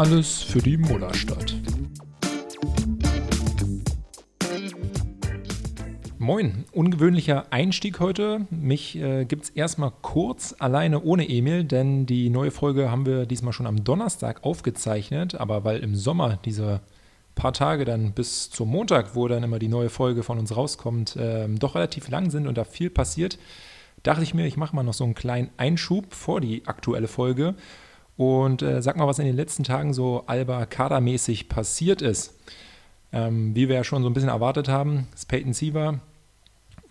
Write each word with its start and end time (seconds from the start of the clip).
Alles 0.00 0.40
für 0.40 0.60
die 0.60 0.78
Mullerstadt. 0.78 1.54
Moin, 6.16 6.64
ungewöhnlicher 6.72 7.52
Einstieg 7.52 8.00
heute. 8.00 8.46
Mich 8.48 8.96
äh, 8.96 9.26
gibt 9.26 9.44
es 9.44 9.50
erstmal 9.50 9.92
kurz 10.00 10.54
alleine 10.58 11.02
ohne 11.02 11.28
Emil, 11.28 11.64
denn 11.64 12.06
die 12.06 12.30
neue 12.30 12.50
Folge 12.50 12.90
haben 12.90 13.04
wir 13.04 13.26
diesmal 13.26 13.52
schon 13.52 13.66
am 13.66 13.84
Donnerstag 13.84 14.42
aufgezeichnet. 14.42 15.34
Aber 15.34 15.64
weil 15.64 15.80
im 15.80 15.94
Sommer 15.94 16.38
diese 16.46 16.80
paar 17.34 17.52
Tage 17.52 17.84
dann 17.84 18.12
bis 18.12 18.48
zum 18.48 18.70
Montag, 18.70 19.14
wo 19.14 19.28
dann 19.28 19.42
immer 19.42 19.58
die 19.58 19.68
neue 19.68 19.90
Folge 19.90 20.22
von 20.22 20.38
uns 20.38 20.56
rauskommt, 20.56 21.16
äh, 21.16 21.46
doch 21.46 21.74
relativ 21.74 22.08
lang 22.08 22.30
sind 22.30 22.46
und 22.46 22.56
da 22.56 22.64
viel 22.64 22.88
passiert, 22.88 23.38
dachte 24.02 24.22
ich 24.22 24.32
mir, 24.32 24.46
ich 24.46 24.56
mache 24.56 24.74
mal 24.74 24.82
noch 24.82 24.94
so 24.94 25.04
einen 25.04 25.14
kleinen 25.14 25.50
Einschub 25.58 26.14
vor 26.14 26.40
die 26.40 26.66
aktuelle 26.66 27.06
Folge 27.06 27.54
und 28.20 28.60
äh, 28.60 28.82
sag 28.82 28.96
mal, 28.96 29.06
was 29.06 29.18
in 29.18 29.24
den 29.24 29.36
letzten 29.36 29.64
Tagen 29.64 29.94
so 29.94 30.24
Alba-Kadermäßig 30.26 31.48
passiert 31.48 32.02
ist. 32.02 32.34
Ähm, 33.12 33.54
wie 33.56 33.68
wir 33.68 33.76
ja 33.76 33.84
schon 33.84 34.02
so 34.02 34.10
ein 34.10 34.12
bisschen 34.12 34.28
erwartet 34.28 34.68
haben, 34.68 35.08
ist 35.14 35.26
Peyton 35.26 35.54
Siever 35.54 36.00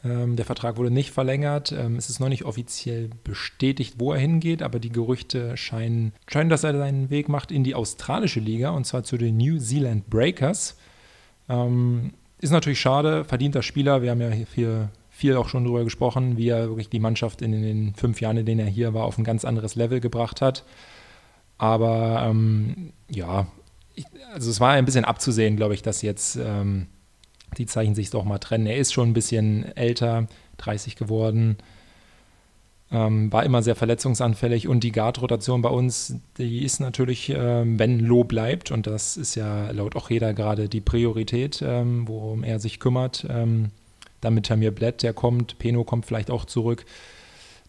ähm, 0.04 0.36
der 0.36 0.46
Vertrag 0.46 0.78
wurde 0.78 0.92
nicht 0.92 1.12
verlängert. 1.12 1.72
Ähm, 1.72 1.98
es 1.98 2.10
ist 2.10 2.20
noch 2.20 2.30
nicht 2.30 2.46
offiziell 2.46 3.10
bestätigt, 3.24 3.96
wo 3.98 4.14
er 4.14 4.20
hingeht, 4.20 4.62
aber 4.62 4.80
die 4.80 4.92
Gerüchte 4.92 5.58
scheinen, 5.58 6.14
scheinen, 6.28 6.50
dass 6.50 6.64
er 6.64 6.78
seinen 6.78 7.10
Weg 7.10 7.28
macht 7.28 7.52
in 7.52 7.64
die 7.64 7.76
australische 7.76 8.40
Liga 8.40 8.70
und 8.70 8.86
zwar 8.86 9.04
zu 9.04 9.18
den 9.18 9.38
New 9.38 9.60
Zealand 9.60 10.10
Breakers. 10.10 10.78
Ähm, 11.50 12.14
ist 12.40 12.52
natürlich 12.52 12.80
schade, 12.80 13.26
verdienter 13.26 13.62
Spieler. 13.62 14.02
Wir 14.02 14.12
haben 14.12 14.22
ja 14.22 14.30
hier 14.30 14.90
viel 15.10 15.36
auch 15.36 15.50
schon 15.50 15.66
darüber 15.66 15.84
gesprochen, 15.84 16.38
wie 16.38 16.48
er 16.48 16.70
wirklich 16.70 16.90
die 16.90 17.00
Mannschaft 17.00 17.42
in 17.42 17.52
den 17.52 17.94
fünf 17.96 18.22
Jahren, 18.22 18.38
in 18.38 18.46
denen 18.46 18.62
er 18.62 18.68
hier 18.68 18.94
war, 18.94 19.04
auf 19.04 19.18
ein 19.18 19.26
ganz 19.26 19.44
anderes 19.44 19.76
Level 19.76 20.00
gebracht 20.00 20.40
hat. 20.40 20.64
Aber 21.60 22.26
ähm, 22.28 22.94
ja, 23.12 23.46
ich, 23.94 24.06
also 24.34 24.50
es 24.50 24.60
war 24.60 24.72
ein 24.72 24.86
bisschen 24.86 25.06
abzusehen, 25.06 25.58
glaube 25.58 25.76
ich, 25.76 25.84
dass 25.84 26.02
jetzt 26.02 26.38
ähm, 26.38 26.88
die 27.58 27.68
Zeichen 27.68 27.94
sich 27.94 28.10
doch 28.10 28.24
mal 28.24 28.40
trennen. 28.40 28.66
Er 28.66 28.78
ist 28.78 28.94
schon 28.94 29.10
ein 29.10 29.14
bisschen 29.14 29.76
älter, 29.76 30.28
30 30.58 30.96
geworden, 30.96 31.58
ähm, 32.92 33.32
war 33.32 33.44
immer 33.44 33.62
sehr 33.62 33.76
verletzungsanfällig 33.76 34.68
und 34.68 34.84
die 34.84 34.92
Guard-Rotation 34.92 35.62
bei 35.62 35.70
uns, 35.70 36.16
die 36.38 36.64
ist 36.64 36.80
natürlich, 36.80 37.30
ähm, 37.30 37.78
wenn 37.78 38.00
Low 38.00 38.24
bleibt 38.24 38.72
und 38.72 38.88
das 38.88 39.16
ist 39.16 39.36
ja 39.36 39.70
laut 39.72 39.96
auch 39.96 40.10
jeder 40.10 40.34
gerade 40.34 40.70
die 40.70 40.82
Priorität, 40.82 41.62
ähm, 41.62 42.08
worum 42.08 42.44
er 42.44 42.60
sich 42.60 42.80
kümmert. 42.80 43.28
Ähm, 43.30 43.72
dann 44.22 44.34
mit 44.34 44.48
Tamir 44.48 44.72
Blatt, 44.72 45.04
der 45.04 45.14
kommt, 45.14 45.60
Peno 45.60 45.84
kommt 45.84 46.06
vielleicht 46.06 46.32
auch 46.32 46.46
zurück. 46.46 46.86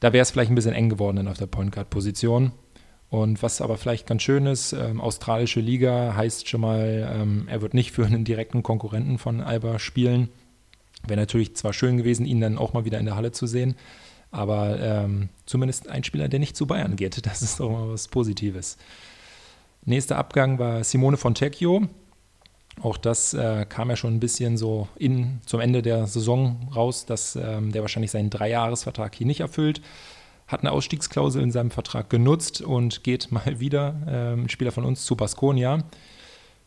Da 0.00 0.12
wäre 0.12 0.22
es 0.22 0.30
vielleicht 0.30 0.50
ein 0.50 0.54
bisschen 0.54 0.72
eng 0.72 0.88
geworden 0.88 1.28
auf 1.28 1.38
der 1.38 1.46
Point 1.46 1.72
Guard-Position. 1.72 2.52
Und 3.10 3.42
was 3.42 3.60
aber 3.60 3.76
vielleicht 3.76 4.06
ganz 4.06 4.22
schön 4.22 4.46
ist, 4.46 4.72
ähm, 4.72 5.00
australische 5.00 5.60
Liga 5.60 6.14
heißt 6.14 6.48
schon 6.48 6.60
mal, 6.60 7.10
ähm, 7.12 7.48
er 7.48 7.60
wird 7.60 7.74
nicht 7.74 7.90
für 7.90 8.06
einen 8.06 8.24
direkten 8.24 8.62
Konkurrenten 8.62 9.18
von 9.18 9.40
Alba 9.40 9.80
spielen. 9.80 10.28
Wäre 11.06 11.18
natürlich 11.18 11.56
zwar 11.56 11.72
schön 11.72 11.96
gewesen, 11.96 12.24
ihn 12.24 12.40
dann 12.40 12.56
auch 12.56 12.72
mal 12.72 12.84
wieder 12.84 13.00
in 13.00 13.06
der 13.06 13.16
Halle 13.16 13.32
zu 13.32 13.48
sehen, 13.48 13.74
aber 14.30 14.78
ähm, 14.78 15.28
zumindest 15.44 15.88
ein 15.88 16.04
Spieler, 16.04 16.28
der 16.28 16.38
nicht 16.38 16.56
zu 16.56 16.66
Bayern 16.66 16.94
geht. 16.94 17.20
Das 17.26 17.42
ist 17.42 17.58
doch 17.58 17.70
mal 17.70 17.88
was 17.88 18.06
Positives. 18.06 18.76
Nächster 19.84 20.16
Abgang 20.16 20.60
war 20.60 20.84
Simone 20.84 21.16
Fontecchio. 21.16 21.88
Auch 22.80 22.96
das 22.96 23.34
äh, 23.34 23.66
kam 23.68 23.90
ja 23.90 23.96
schon 23.96 24.14
ein 24.14 24.20
bisschen 24.20 24.56
so 24.56 24.86
in, 24.96 25.40
zum 25.46 25.58
Ende 25.58 25.82
der 25.82 26.06
Saison 26.06 26.68
raus, 26.74 27.06
dass 27.06 27.34
ähm, 27.34 27.72
der 27.72 27.82
wahrscheinlich 27.82 28.12
seinen 28.12 28.30
Dreijahresvertrag 28.30 29.16
hier 29.16 29.26
nicht 29.26 29.40
erfüllt 29.40 29.80
hat 30.50 30.60
eine 30.60 30.72
Ausstiegsklausel 30.72 31.42
in 31.42 31.52
seinem 31.52 31.70
Vertrag 31.70 32.10
genutzt 32.10 32.60
und 32.60 33.04
geht 33.04 33.30
mal 33.32 33.60
wieder, 33.60 33.94
äh, 34.06 34.40
ein 34.40 34.48
Spieler 34.48 34.72
von 34.72 34.84
uns, 34.84 35.04
zu 35.04 35.16
Baskonia. 35.16 35.84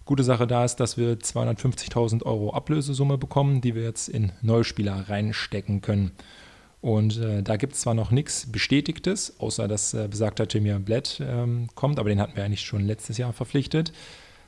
Gute 0.05 0.23
Sache 0.23 0.47
da 0.47 0.65
ist, 0.65 0.77
dass 0.77 0.97
wir 0.97 1.17
250.000 1.17 2.23
Euro 2.23 2.53
Ablösesumme 2.53 3.17
bekommen, 3.17 3.61
die 3.61 3.73
wir 3.73 3.83
jetzt 3.83 4.09
in 4.09 4.33
Neuspieler 4.41 5.07
reinstecken 5.07 5.81
können. 5.81 6.11
Und 6.81 7.17
äh, 7.17 7.41
da 7.41 7.55
gibt 7.55 7.73
es 7.73 7.79
zwar 7.79 7.93
noch 7.93 8.11
nichts 8.11 8.51
Bestätigtes, 8.51 9.39
außer 9.39 9.69
dass 9.69 9.93
äh, 9.93 10.09
besagter 10.09 10.49
Timir 10.49 10.79
Blatt 10.79 11.21
ähm, 11.25 11.69
kommt, 11.75 11.97
aber 11.97 12.09
den 12.09 12.19
hatten 12.19 12.35
wir 12.35 12.43
eigentlich 12.43 12.65
schon 12.65 12.85
letztes 12.85 13.17
Jahr 13.17 13.31
verpflichtet. 13.31 13.93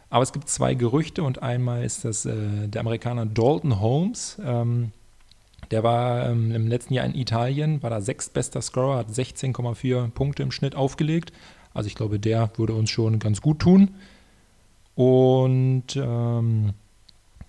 Aber 0.10 0.24
es 0.24 0.34
gibt 0.34 0.50
zwei 0.50 0.74
Gerüchte 0.74 1.24
und 1.24 1.42
einmal 1.42 1.86
ist 1.86 2.04
das 2.04 2.26
äh, 2.26 2.68
der 2.68 2.82
Amerikaner 2.82 3.26
Dalton 3.26 3.80
Holmes. 3.80 4.38
Ähm, 4.44 4.92
der 5.72 5.84
war 5.84 6.30
ähm, 6.30 6.52
im 6.52 6.68
letzten 6.68 6.94
Jahr 6.94 7.06
in 7.06 7.16
Italien, 7.16 7.82
war 7.84 7.90
da 7.90 8.02
sechstbester 8.02 8.62
Scorer, 8.62 8.98
hat 8.98 9.10
16,4 9.10 10.10
Punkte 10.10 10.44
im 10.44 10.52
Schnitt 10.52 10.76
aufgelegt. 10.76 11.32
Also 11.74 11.88
ich 11.88 11.96
glaube, 11.96 12.20
der 12.20 12.52
würde 12.56 12.74
uns 12.74 12.90
schon 12.90 13.20
ganz 13.20 13.42
gut 13.42 13.60
tun. 13.60 13.96
Und 14.96 15.96
ähm, 15.96 16.74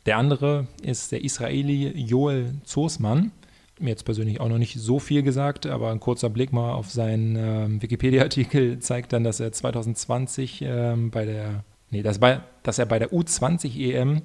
der 0.05 0.19
andere 0.19 0.67
ist 0.83 1.13
der 1.13 1.25
Israeli 1.25 1.89
Joel 1.97 2.55
Zosmann. 2.65 3.33
Mir 3.79 3.91
jetzt 3.91 4.05
persönlich 4.05 4.41
auch 4.41 4.49
noch 4.49 4.59
nicht 4.59 4.81
so 4.81 4.99
viel 4.99 5.23
gesagt, 5.23 5.67
aber 5.67 5.91
ein 5.91 6.01
kurzer 6.01 6.31
Blick 6.31 6.53
mal 6.53 6.73
auf 6.73 6.91
seinen 6.91 7.37
ähm, 7.37 7.83
Wikipedia-Artikel 7.83 8.79
zeigt 8.79 9.13
dann, 9.13 9.23
dass 9.23 9.39
er 9.39 9.53
2020 9.53 10.63
ähm, 10.63 11.11
bei 11.11 11.27
der, 11.27 11.63
nee, 11.91 12.03
dass, 12.03 12.19
bei, 12.19 12.41
dass 12.63 12.79
er 12.79 12.87
bei 12.87 12.99
der 12.99 13.13
U20 13.13 13.79
EM 13.79 14.23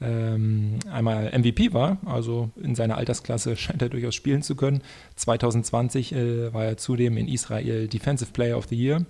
ähm, 0.00 0.78
einmal 0.90 1.32
MVP 1.38 1.72
war, 1.72 1.98
also 2.04 2.50
in 2.62 2.74
seiner 2.74 2.96
Altersklasse 2.96 3.56
scheint 3.56 3.82
er 3.82 3.88
durchaus 3.88 4.14
spielen 4.14 4.42
zu 4.42 4.54
können. 4.54 4.82
2020 5.16 6.12
äh, 6.12 6.52
war 6.52 6.64
er 6.64 6.76
zudem 6.76 7.16
in 7.16 7.28
Israel 7.28 7.88
Defensive 7.88 8.32
Player 8.32 8.58
of 8.58 8.66
the 8.66 8.76
Year. 8.76 9.04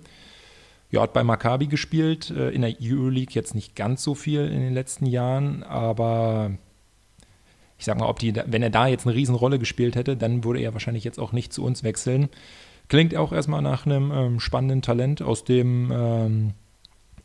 Ja, 0.89 1.01
hat 1.01 1.11
bei 1.11 1.23
Maccabi 1.23 1.67
gespielt, 1.67 2.29
äh, 2.31 2.49
in 2.51 2.61
der 2.61 2.75
Euroleague 2.81 3.33
jetzt 3.33 3.55
nicht 3.55 3.75
ganz 3.75 4.03
so 4.03 4.15
viel 4.15 4.45
in 4.45 4.61
den 4.61 4.73
letzten 4.73 5.05
Jahren, 5.05 5.63
aber 5.63 6.51
ich 7.77 7.85
sag 7.85 7.99
mal, 7.99 8.07
ob 8.07 8.19
die, 8.19 8.33
wenn 8.45 8.63
er 8.63 8.69
da 8.69 8.87
jetzt 8.87 9.05
eine 9.05 9.15
Riesenrolle 9.15 9.59
gespielt 9.59 9.95
hätte, 9.95 10.15
dann 10.15 10.43
würde 10.43 10.61
er 10.61 10.73
wahrscheinlich 10.73 11.03
jetzt 11.03 11.19
auch 11.19 11.33
nicht 11.33 11.53
zu 11.53 11.63
uns 11.63 11.83
wechseln. 11.83 12.29
Klingt 12.87 13.15
auch 13.15 13.33
erstmal 13.33 13.61
nach 13.61 13.85
einem 13.85 14.11
ähm, 14.11 14.39
spannenden 14.39 14.81
Talent, 14.81 15.21
aus 15.21 15.43
dem 15.43 15.91
ähm, 15.93 16.53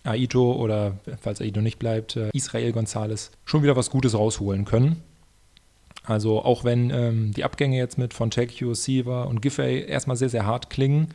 Aito 0.04 0.52
oder, 0.52 0.98
falls 1.20 1.40
Aito 1.40 1.60
nicht 1.60 1.78
bleibt, 1.78 2.16
äh, 2.16 2.30
Israel 2.32 2.72
Gonzalez 2.72 3.30
schon 3.44 3.62
wieder 3.62 3.76
was 3.76 3.90
Gutes 3.90 4.14
rausholen 4.14 4.64
können. 4.64 5.02
Also 6.04 6.42
auch 6.42 6.64
wenn 6.64 6.90
ähm, 6.90 7.32
die 7.32 7.44
Abgänge 7.44 7.76
jetzt 7.76 7.98
mit 7.98 8.12
Fontecchio, 8.12 8.74
Siva 8.74 9.22
und 9.24 9.40
Giffey 9.40 9.84
erstmal 9.84 10.16
sehr, 10.16 10.28
sehr 10.28 10.46
hart 10.46 10.68
klingen, 10.68 11.08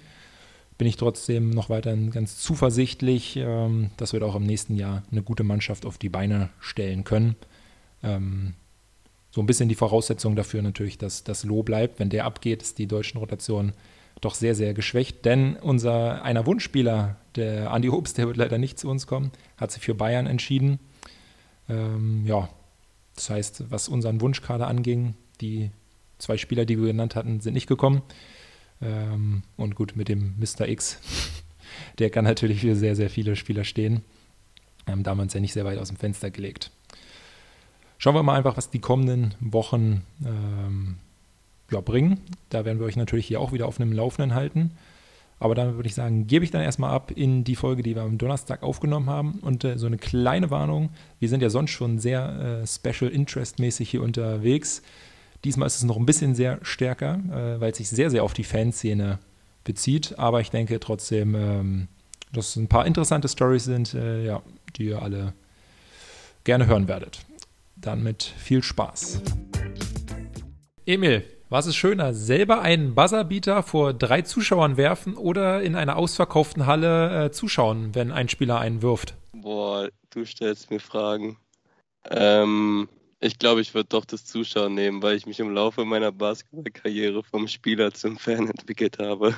bin 0.78 0.88
ich 0.88 0.96
trotzdem 0.96 1.50
noch 1.50 1.70
weiterhin 1.70 2.12
ganz 2.12 2.38
zuversichtlich, 2.38 3.36
ähm, 3.38 3.90
dass 3.98 4.14
wir 4.14 4.20
da 4.20 4.28
auch 4.28 4.36
im 4.36 4.46
nächsten 4.46 4.75
Jahr 4.75 5.04
eine 5.12 5.24
gute 5.24 5.44
Mannschaft 5.44 5.86
auf 5.86 5.98
die 5.98 6.09
Beine 6.09 6.50
stellen 6.59 7.04
können. 7.04 7.36
Ähm, 8.04 8.54
so 9.31 9.42
ein 9.42 9.48
bisschen 9.48 9.69
die 9.69 9.75
Voraussetzung 9.75 10.36
dafür 10.36 10.62
natürlich, 10.62 10.98
dass 10.98 11.24
das 11.24 11.44
Loh 11.44 11.64
bleibt. 11.64 12.00
Wenn 12.00 12.09
der 12.09 12.25
abgeht, 12.25 12.62
ist 12.62 12.78
die 12.78 12.88
deutschen 12.88 13.18
Rotation 13.18 13.74
doch 14.22 14.36
sehr, 14.36 14.56
sehr 14.56 14.74
geschwächt. 14.74 15.26
Denn 15.26 15.56
unser 15.58 16.24
einer 16.24 16.46
Wunschspieler, 16.46 17.18
der 17.36 17.72
Andi 17.72 17.90
Obst, 17.90 18.18
der 18.18 18.28
wird 18.28 18.38
leider 18.38 18.58
nicht 18.58 18.80
zu 18.80 18.90
uns 18.90 19.08
kommen, 19.08 19.32
hat 19.58 19.72
sich 19.72 19.84
für 19.84 19.96
Bayern 19.96 20.28
entschieden. 20.28 20.80
Ähm, 21.70 22.26
ja, 22.26 22.50
das 23.16 23.30
heißt, 23.30 23.72
was 23.72 23.90
unseren 23.90 24.22
Wunschkader 24.22 24.68
anging, 24.68 25.16
die 25.42 25.72
zwei 26.18 26.38
Spieler, 26.38 26.66
die 26.66 26.78
wir 26.80 26.88
genannt 26.88 27.16
hatten, 27.16 27.40
sind 27.40 27.54
nicht 27.54 27.68
gekommen. 27.68 28.02
Ähm, 28.82 29.44
und 29.56 29.76
gut, 29.76 29.96
mit 29.96 30.08
dem 30.08 30.36
Mr. 30.38 30.68
X, 30.68 31.00
der 32.00 32.10
kann 32.10 32.26
natürlich 32.26 32.62
für 32.62 32.76
sehr, 32.76 32.96
sehr 32.96 33.10
viele 33.10 33.36
Spieler 33.36 33.64
stehen. 33.64 34.04
Ähm, 34.88 35.04
da 35.04 35.12
haben 35.12 35.18
wir 35.18 35.24
uns 35.24 35.34
ja 35.34 35.40
nicht 35.40 35.54
sehr 35.54 35.66
weit 35.66 35.80
aus 35.80 35.90
dem 35.90 35.98
Fenster 35.98 36.32
gelegt. 36.32 36.72
Schauen 37.98 38.16
wir 38.16 38.24
mal 38.24 38.38
einfach, 38.38 38.58
was 38.58 38.70
die 38.70 38.80
kommenden 38.80 39.34
Wochen 39.40 40.04
ähm, 40.24 40.98
ja, 41.72 41.82
bringen. 41.82 42.22
Da 42.50 42.66
werden 42.66 42.80
wir 42.80 42.86
euch 42.86 42.96
natürlich 42.96 43.28
hier 43.28 43.42
auch 43.42 43.52
wieder 43.52 43.68
auf 43.68 43.80
einem 43.80 43.92
Laufenden 43.92 44.34
halten. 44.34 44.72
Aber 45.40 45.54
dann 45.54 45.75
würde 45.75 45.88
ich 45.88 45.94
sagen, 45.96 46.25
gebe 46.25 46.44
ich 46.44 46.52
dann 46.52 46.62
erstmal 46.62 46.92
ab 46.92 47.12
in 47.12 47.44
die 47.44 47.56
Folge, 47.56 47.84
die 47.84 47.96
wir 47.96 48.02
am 48.02 48.18
Donnerstag 48.18 48.64
aufgenommen 48.64 49.08
haben. 49.10 49.40
Und 49.42 49.64
äh, 49.64 49.78
so 49.78 49.86
eine 49.86 49.98
kleine 49.98 50.50
Warnung, 50.50 50.90
wir 51.19 51.30
sind 51.30 51.42
ja 51.42 51.50
sonst 51.50 51.72
schon 51.72 52.00
sehr 52.00 52.62
äh, 52.64 52.68
Special 52.68 53.12
Interest 53.12 53.60
mäßig 53.60 53.90
hier 53.90 54.02
unterwegs. 54.02 54.81
Diesmal 55.44 55.68
ist 55.68 55.75
es 55.75 55.84
noch 55.84 55.98
ein 55.98 56.08
bisschen 56.08 56.34
sehr 56.34 56.60
stärker, 56.64 57.19
äh, 57.30 57.62
weil 57.62 57.72
es 57.72 57.78
sich 57.78 57.90
sehr, 57.90 58.10
sehr 58.10 58.24
auf 58.24 58.34
die 58.34 58.44
Fanszene 58.44 59.20
bezieht. 59.63 60.18
Aber 60.18 60.42
ich 60.42 60.50
denke 60.50 60.80
trotzdem, 60.80 61.36
ähm, 61.36 61.88
dass 62.34 62.56
ein 62.56 62.68
paar 62.68 62.88
interessante 62.88 63.28
Stories 63.28 63.66
sind, 63.66 63.94
äh, 63.94 64.25
ja, 64.25 64.42
die 64.75 64.86
ihr 64.86 65.02
alle 65.02 65.34
gerne 66.44 66.66
hören 66.66 66.88
werdet. 66.88 67.20
Dann 67.75 68.02
mit 68.02 68.24
viel 68.24 68.63
Spaß. 68.63 69.22
Emil, 70.88 71.24
was 71.50 71.68
ist 71.68 71.76
schöner, 71.76 72.14
selber 72.14 72.62
einen 72.62 72.96
Buzzerbeater 72.96 73.64
vor 73.64 73.94
drei 73.94 74.22
Zuschauern 74.22 74.78
werfen 74.78 75.16
oder 75.16 75.62
in 75.62 75.76
einer 75.76 75.96
ausverkauften 75.96 76.66
Halle 76.66 77.26
äh, 77.26 77.32
zuschauen, 77.32 77.96
wenn 77.96 78.12
ein 78.12 78.30
Spieler 78.30 78.60
einen 78.60 78.82
wirft? 78.82 79.16
Boah, 79.34 79.90
du 80.10 80.26
stellst 80.26 80.72
mir 80.72 80.80
Fragen. 80.80 81.38
Ähm, 82.10 82.90
ich 83.20 83.40
glaube, 83.40 83.62
ich 83.62 83.74
würde 83.74 83.90
doch 83.90 84.06
das 84.06 84.26
Zuschauen 84.26 84.76
nehmen, 84.76 85.02
weil 85.02 85.16
ich 85.16 85.26
mich 85.26 85.40
im 85.40 85.54
Laufe 85.54 85.86
meiner 85.86 86.12
Basketballkarriere 86.12 87.24
vom 87.24 87.48
Spieler 87.48 87.94
zum 87.94 88.18
Fan 88.18 88.48
entwickelt 88.50 89.00
habe. 89.00 89.36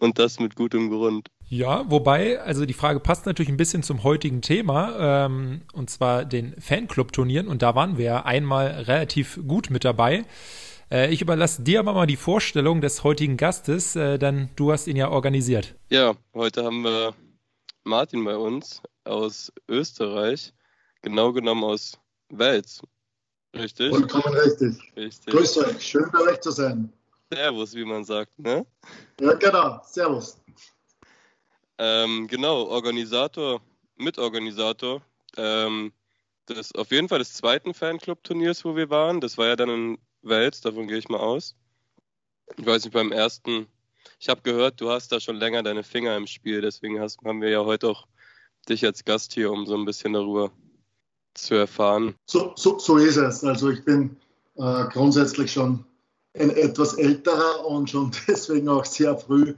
Und 0.00 0.18
das 0.18 0.40
mit 0.40 0.56
gutem 0.56 0.88
Grund. 0.88 1.28
Ja, 1.48 1.84
wobei, 1.90 2.40
also 2.40 2.64
die 2.64 2.72
Frage 2.72 2.98
passt 2.98 3.26
natürlich 3.26 3.50
ein 3.50 3.58
bisschen 3.58 3.82
zum 3.82 4.04
heutigen 4.04 4.40
Thema, 4.40 5.26
ähm, 5.26 5.62
und 5.74 5.90
zwar 5.90 6.24
den 6.24 6.58
Fanclub-Turnieren. 6.58 7.46
Und 7.46 7.60
da 7.60 7.74
waren 7.74 7.98
wir 7.98 8.04
ja 8.06 8.24
einmal 8.24 8.68
relativ 8.68 9.38
gut 9.46 9.68
mit 9.68 9.84
dabei. 9.84 10.24
Äh, 10.90 11.12
ich 11.12 11.20
überlasse 11.20 11.62
dir 11.62 11.80
aber 11.80 11.92
mal 11.92 12.06
die 12.06 12.16
Vorstellung 12.16 12.80
des 12.80 13.02
heutigen 13.02 13.36
Gastes, 13.36 13.96
äh, 13.96 14.18
denn 14.18 14.50
du 14.56 14.72
hast 14.72 14.86
ihn 14.86 14.96
ja 14.96 15.10
organisiert. 15.10 15.74
Ja, 15.90 16.14
heute 16.32 16.64
haben 16.64 16.82
wir 16.82 17.14
Martin 17.84 18.24
bei 18.24 18.36
uns 18.36 18.82
aus 19.04 19.52
Österreich, 19.68 20.52
genau 21.02 21.32
genommen 21.32 21.64
aus 21.64 21.98
Wels. 22.28 22.82
Richtig? 23.54 23.90
Vollkommen 23.90 24.36
richtig. 24.36 24.76
richtig. 24.96 25.34
Grüß 25.34 25.58
euch, 25.58 25.82
schön 25.82 26.08
bei 26.12 26.20
euch 26.20 26.40
zu 26.40 26.50
sein. 26.50 26.92
Servus, 27.32 27.74
wie 27.74 27.84
man 27.84 28.04
sagt, 28.04 28.38
ne? 28.38 28.64
Ja, 29.20 29.32
genau, 29.34 29.80
Servus. 29.84 30.38
Ähm, 31.78 32.28
genau, 32.28 32.64
Organisator, 32.64 33.60
Mitorganisator 33.96 35.02
ähm, 35.36 35.92
des 36.48 36.74
auf 36.74 36.90
jeden 36.90 37.08
Fall 37.08 37.18
des 37.18 37.34
zweiten 37.34 37.74
Fanclub-Turniers, 37.74 38.64
wo 38.64 38.76
wir 38.76 38.90
waren. 38.90 39.20
Das 39.20 39.36
war 39.36 39.46
ja 39.48 39.56
dann 39.56 39.68
in 39.68 39.98
Wels, 40.22 40.60
davon 40.60 40.88
gehe 40.88 40.98
ich 40.98 41.08
mal 41.08 41.20
aus. 41.20 41.56
Ich 42.56 42.66
weiß 42.66 42.84
nicht, 42.84 42.92
beim 42.92 43.12
ersten. 43.12 43.66
Ich 44.18 44.28
habe 44.28 44.42
gehört, 44.42 44.80
du 44.80 44.90
hast 44.90 45.12
da 45.12 45.20
schon 45.20 45.36
länger 45.36 45.62
deine 45.62 45.82
Finger 45.82 46.16
im 46.16 46.26
Spiel, 46.26 46.60
deswegen 46.60 47.00
hast, 47.00 47.20
haben 47.24 47.42
wir 47.42 47.50
ja 47.50 47.64
heute 47.64 47.88
auch 47.88 48.06
dich 48.68 48.84
als 48.84 49.04
Gast 49.04 49.32
hier, 49.34 49.50
um 49.50 49.66
so 49.66 49.76
ein 49.76 49.84
bisschen 49.84 50.12
darüber 50.12 50.50
zu 51.34 51.54
erfahren. 51.54 52.14
So, 52.26 52.52
so, 52.56 52.78
so 52.78 52.96
ist 52.96 53.16
es. 53.16 53.44
Also 53.44 53.70
ich 53.70 53.84
bin 53.84 54.16
äh, 54.56 54.84
grundsätzlich 54.92 55.52
schon 55.52 55.84
ein 56.38 56.50
etwas 56.50 56.94
älterer 56.94 57.66
und 57.66 57.90
schon 57.90 58.12
deswegen 58.28 58.68
auch 58.68 58.84
sehr 58.84 59.16
früh 59.16 59.54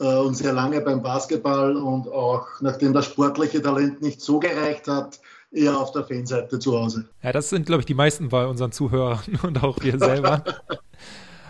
äh, 0.00 0.16
und 0.16 0.34
sehr 0.34 0.52
lange 0.52 0.80
beim 0.80 1.02
Basketball 1.02 1.76
und 1.76 2.08
auch 2.08 2.46
nachdem 2.60 2.92
das 2.92 3.06
sportliche 3.06 3.62
Talent 3.62 4.02
nicht 4.02 4.20
so 4.20 4.38
gereicht 4.38 4.88
hat, 4.88 5.20
eher 5.54 5.78
auf 5.78 5.92
der 5.92 6.04
Fanseite 6.04 6.58
zu 6.58 6.78
Hause. 6.78 7.06
Ja, 7.22 7.32
das 7.32 7.50
sind, 7.50 7.66
glaube 7.66 7.80
ich, 7.80 7.86
die 7.86 7.94
meisten 7.94 8.28
bei 8.28 8.46
unseren 8.46 8.72
Zuhörern 8.72 9.20
und 9.42 9.62
auch 9.62 9.78
wir 9.82 9.98
selber. 9.98 10.44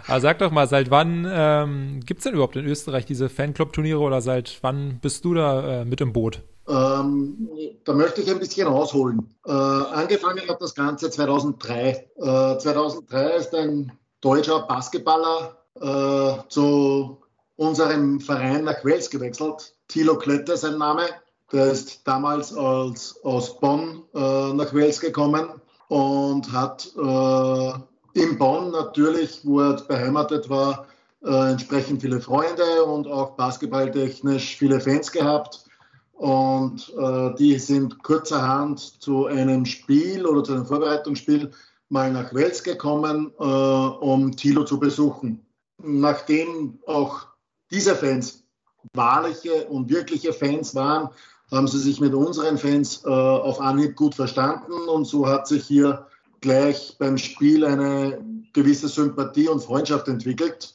Aber 0.06 0.20
sag 0.20 0.38
doch 0.38 0.50
mal, 0.50 0.68
seit 0.68 0.90
wann 0.90 1.26
ähm, 1.28 2.00
gibt 2.04 2.18
es 2.18 2.24
denn 2.24 2.34
überhaupt 2.34 2.56
in 2.56 2.66
Österreich 2.66 3.06
diese 3.06 3.30
Fanclub-Turniere 3.30 4.00
oder 4.00 4.20
seit 4.20 4.58
wann 4.60 4.98
bist 5.00 5.24
du 5.24 5.32
da 5.32 5.80
äh, 5.80 5.84
mit 5.86 6.02
im 6.02 6.12
Boot? 6.12 6.42
Ähm, 6.68 7.48
da 7.84 7.92
möchte 7.94 8.20
ich 8.20 8.30
ein 8.30 8.38
bisschen 8.38 8.68
ausholen. 8.68 9.34
Äh, 9.46 9.52
angefangen 9.52 10.46
hat 10.48 10.60
das 10.60 10.74
Ganze 10.74 11.10
2003. 11.10 12.10
Äh, 12.16 12.58
2003 12.58 13.36
ist 13.36 13.54
ein 13.54 13.92
deutscher 14.20 14.60
Basketballer 14.60 15.56
äh, 15.80 16.48
zu 16.48 17.18
unserem 17.56 18.20
Verein 18.20 18.64
nach 18.64 18.84
Wels 18.84 19.10
gewechselt. 19.10 19.74
Thilo 19.88 20.18
Klette 20.18 20.56
sein 20.56 20.78
Name. 20.78 21.02
Der 21.52 21.72
ist 21.72 22.06
damals 22.06 22.54
als, 22.54 23.22
aus 23.22 23.60
Bonn 23.60 24.02
äh, 24.14 24.52
nach 24.52 24.72
Wels 24.72 25.00
gekommen 25.00 25.48
und 25.88 26.50
hat 26.52 26.90
äh, 26.96 28.20
in 28.20 28.38
Bonn 28.38 28.70
natürlich, 28.70 29.40
wo 29.44 29.60
er 29.60 29.74
beheimatet 29.82 30.48
war, 30.48 30.86
äh, 31.22 31.50
entsprechend 31.52 32.02
viele 32.02 32.20
Freunde 32.20 32.84
und 32.84 33.06
auch 33.06 33.32
basketballtechnisch 33.36 34.56
viele 34.56 34.80
Fans 34.80 35.10
gehabt. 35.10 35.64
Und 36.12 36.92
äh, 36.96 37.34
die 37.34 37.58
sind 37.58 38.02
kurzerhand 38.02 38.78
zu 39.02 39.26
einem 39.26 39.66
Spiel 39.66 40.26
oder 40.26 40.44
zu 40.44 40.52
einem 40.52 40.66
Vorbereitungsspiel 40.66 41.50
mal 41.88 42.12
nach 42.12 42.32
Wels 42.32 42.62
gekommen, 42.62 43.32
äh, 43.38 43.42
um 43.42 44.36
Thilo 44.36 44.64
zu 44.64 44.78
besuchen. 44.78 45.44
Nachdem 45.82 46.78
auch 46.86 47.26
diese 47.70 47.96
Fans 47.96 48.44
wahrliche 48.92 49.66
und 49.66 49.90
wirkliche 49.90 50.32
Fans 50.32 50.74
waren, 50.74 51.10
haben 51.54 51.68
sie 51.68 51.78
sich 51.78 52.00
mit 52.00 52.14
unseren 52.14 52.58
Fans 52.58 53.02
äh, 53.04 53.08
auf 53.08 53.60
Anhieb 53.60 53.96
gut 53.96 54.14
verstanden 54.14 54.72
und 54.88 55.06
so 55.06 55.26
hat 55.26 55.46
sich 55.46 55.64
hier 55.64 56.06
gleich 56.40 56.96
beim 56.98 57.16
Spiel 57.16 57.64
eine 57.64 58.18
gewisse 58.52 58.88
Sympathie 58.88 59.48
und 59.48 59.62
Freundschaft 59.62 60.08
entwickelt. 60.08 60.74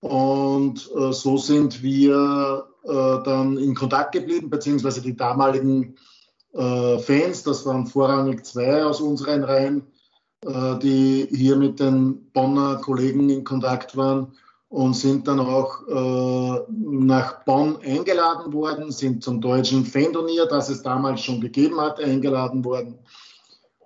Und 0.00 0.90
äh, 0.96 1.12
so 1.12 1.36
sind 1.36 1.82
wir 1.82 2.66
äh, 2.84 3.24
dann 3.24 3.56
in 3.56 3.74
Kontakt 3.74 4.12
geblieben, 4.12 4.50
beziehungsweise 4.50 5.00
die 5.00 5.16
damaligen 5.16 5.96
äh, 6.52 6.98
Fans, 6.98 7.42
das 7.42 7.64
waren 7.66 7.86
vorrangig 7.86 8.44
zwei 8.44 8.84
aus 8.84 9.00
unseren 9.00 9.44
Reihen, 9.44 9.86
äh, 10.44 10.78
die 10.78 11.26
hier 11.30 11.56
mit 11.56 11.80
den 11.80 12.30
Bonner 12.32 12.76
Kollegen 12.76 13.30
in 13.30 13.44
Kontakt 13.44 13.96
waren 13.96 14.32
und 14.74 14.94
sind 14.94 15.28
dann 15.28 15.38
auch 15.38 15.86
äh, 15.86 16.64
nach 16.68 17.44
Bonn 17.44 17.78
eingeladen 17.80 18.52
worden, 18.52 18.90
sind 18.90 19.22
zum 19.22 19.40
deutschen 19.40 19.84
Fan-Turnier, 19.86 20.46
das 20.46 20.68
es 20.68 20.82
damals 20.82 21.20
schon 21.20 21.40
gegeben 21.40 21.80
hat, 21.80 22.00
eingeladen 22.00 22.64
worden. 22.64 22.98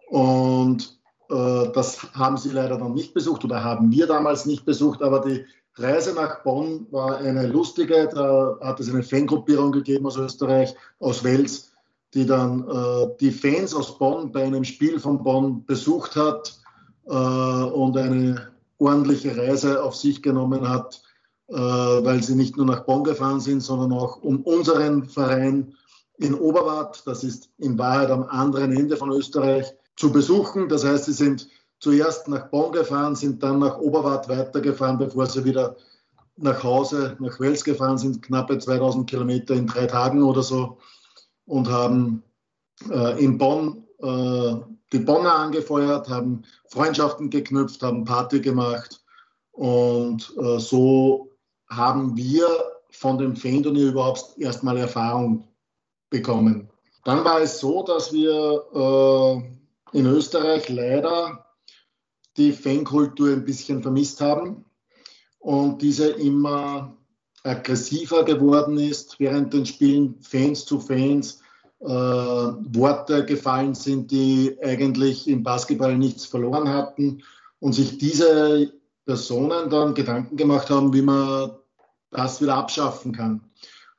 Und 0.08 0.98
äh, 1.28 1.68
das 1.74 2.10
haben 2.14 2.38
sie 2.38 2.48
leider 2.48 2.78
noch 2.78 2.88
nicht 2.88 3.12
besucht 3.12 3.44
oder 3.44 3.62
haben 3.62 3.90
wir 3.92 4.06
damals 4.06 4.46
nicht 4.46 4.64
besucht, 4.64 5.02
aber 5.02 5.20
die 5.20 5.44
Reise 5.74 6.14
nach 6.14 6.42
Bonn 6.42 6.86
war 6.90 7.18
eine 7.18 7.46
lustige. 7.46 8.08
Da 8.10 8.56
hat 8.62 8.80
es 8.80 8.88
eine 8.88 9.02
Fangruppierung 9.02 9.72
gegeben 9.72 10.06
aus 10.06 10.16
Österreich, 10.16 10.74
aus 11.00 11.22
Wels, 11.22 11.70
die 12.14 12.24
dann 12.24 12.66
äh, 12.66 13.08
die 13.20 13.30
Fans 13.30 13.74
aus 13.74 13.98
Bonn 13.98 14.32
bei 14.32 14.42
einem 14.42 14.64
Spiel 14.64 14.98
von 14.98 15.22
Bonn 15.22 15.66
besucht 15.66 16.16
hat 16.16 16.58
äh, 17.04 17.12
und 17.12 17.94
eine 17.98 18.57
ordentliche 18.78 19.36
Reise 19.36 19.82
auf 19.82 19.94
sich 19.96 20.22
genommen 20.22 20.68
hat, 20.68 21.02
äh, 21.48 21.54
weil 21.54 22.22
sie 22.22 22.34
nicht 22.34 22.56
nur 22.56 22.66
nach 22.66 22.84
Bonn 22.84 23.04
gefahren 23.04 23.40
sind, 23.40 23.60
sondern 23.60 23.92
auch 23.92 24.22
um 24.22 24.42
unseren 24.42 25.04
Verein 25.04 25.74
in 26.18 26.34
Oberwart, 26.34 27.02
das 27.06 27.24
ist 27.24 27.50
in 27.58 27.78
Wahrheit 27.78 28.10
am 28.10 28.24
anderen 28.24 28.72
Ende 28.72 28.96
von 28.96 29.10
Österreich, 29.12 29.72
zu 29.96 30.12
besuchen. 30.12 30.68
Das 30.68 30.84
heißt, 30.84 31.04
sie 31.06 31.12
sind 31.12 31.48
zuerst 31.80 32.28
nach 32.28 32.48
Bonn 32.48 32.72
gefahren, 32.72 33.14
sind 33.14 33.42
dann 33.42 33.60
nach 33.60 33.78
Oberwart 33.78 34.28
weitergefahren, 34.28 34.98
bevor 34.98 35.26
sie 35.26 35.44
wieder 35.44 35.76
nach 36.36 36.62
Hause, 36.62 37.16
nach 37.18 37.38
Wels 37.40 37.64
gefahren 37.64 37.98
sind, 37.98 38.22
knappe 38.22 38.58
2000 38.58 39.08
Kilometer 39.08 39.54
in 39.54 39.66
drei 39.66 39.86
Tagen 39.86 40.22
oder 40.22 40.42
so 40.42 40.78
und 41.46 41.68
haben 41.68 42.22
äh, 42.90 43.24
in 43.24 43.38
Bonn 43.38 43.84
äh, 44.00 44.54
die 44.92 44.98
Bonner 44.98 45.34
angefeuert, 45.34 46.08
haben 46.08 46.44
Freundschaften 46.68 47.30
geknüpft, 47.30 47.82
haben 47.82 48.04
Party 48.04 48.40
gemacht 48.40 49.02
und 49.52 50.32
äh, 50.38 50.58
so 50.58 51.30
haben 51.68 52.16
wir 52.16 52.46
von 52.90 53.18
dem 53.18 53.36
Fan-Turnier 53.36 53.88
überhaupt 53.88 54.38
erstmal 54.38 54.78
Erfahrung 54.78 55.46
bekommen. 56.10 56.70
Dann 57.04 57.24
war 57.24 57.40
es 57.40 57.60
so, 57.60 57.82
dass 57.82 58.12
wir 58.12 58.64
äh, 58.74 59.98
in 59.98 60.06
Österreich 60.06 60.68
leider 60.68 61.46
die 62.36 62.52
Fankultur 62.52 63.30
ein 63.30 63.44
bisschen 63.44 63.82
vermisst 63.82 64.20
haben 64.20 64.64
und 65.38 65.82
diese 65.82 66.08
immer 66.10 66.96
aggressiver 67.42 68.24
geworden 68.24 68.78
ist 68.78 69.18
während 69.18 69.52
den 69.52 69.66
Spielen, 69.66 70.20
Fans 70.20 70.64
zu 70.64 70.80
Fans, 70.80 71.40
Worte 71.80 73.24
gefallen 73.24 73.74
sind, 73.74 74.10
die 74.10 74.56
eigentlich 74.62 75.28
im 75.28 75.44
Basketball 75.44 75.96
nichts 75.96 76.24
verloren 76.24 76.68
hatten 76.68 77.22
und 77.60 77.72
sich 77.72 77.98
diese 77.98 78.72
Personen 79.04 79.70
dann 79.70 79.94
Gedanken 79.94 80.36
gemacht 80.36 80.70
haben, 80.70 80.92
wie 80.92 81.02
man 81.02 81.52
das 82.10 82.42
wieder 82.42 82.56
abschaffen 82.56 83.12
kann. 83.12 83.42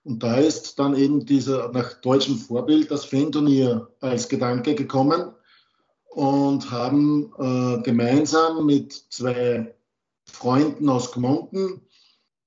Und 0.03 0.23
da 0.23 0.35
ist 0.35 0.79
dann 0.79 0.95
eben 0.95 1.25
dieser 1.25 1.71
nach 1.71 1.93
deutschem 2.01 2.37
Vorbild 2.37 2.89
das 2.91 3.05
Fan-Turnier 3.05 3.89
als 4.01 4.29
Gedanke 4.29 4.75
gekommen 4.75 5.33
und 6.09 6.71
haben 6.71 7.33
äh, 7.37 7.81
gemeinsam 7.83 8.65
mit 8.65 8.93
zwei 9.09 9.75
Freunden 10.25 10.89
aus 10.89 11.11
Gmonten 11.11 11.81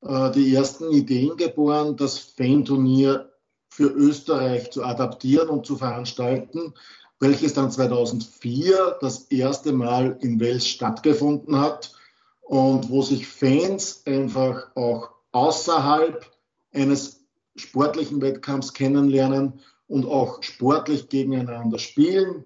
äh, 0.02 0.30
die 0.32 0.54
ersten 0.54 0.90
Ideen 0.90 1.36
geboren, 1.36 1.96
das 1.96 2.18
Fan-Turnier 2.18 3.31
für 3.74 3.88
Österreich 3.88 4.70
zu 4.70 4.84
adaptieren 4.84 5.48
und 5.48 5.64
zu 5.64 5.76
veranstalten, 5.76 6.74
welches 7.20 7.54
dann 7.54 7.70
2004 7.70 8.98
das 9.00 9.30
erste 9.30 9.72
Mal 9.72 10.18
in 10.20 10.38
Wels 10.40 10.68
stattgefunden 10.68 11.58
hat 11.58 11.94
und 12.42 12.90
wo 12.90 13.00
sich 13.00 13.26
Fans 13.26 14.02
einfach 14.04 14.76
auch 14.76 15.12
außerhalb 15.32 16.30
eines 16.74 17.24
sportlichen 17.56 18.20
Wettkampfs 18.20 18.74
kennenlernen 18.74 19.60
und 19.86 20.04
auch 20.04 20.42
sportlich 20.42 21.08
gegeneinander 21.08 21.78
spielen, 21.78 22.44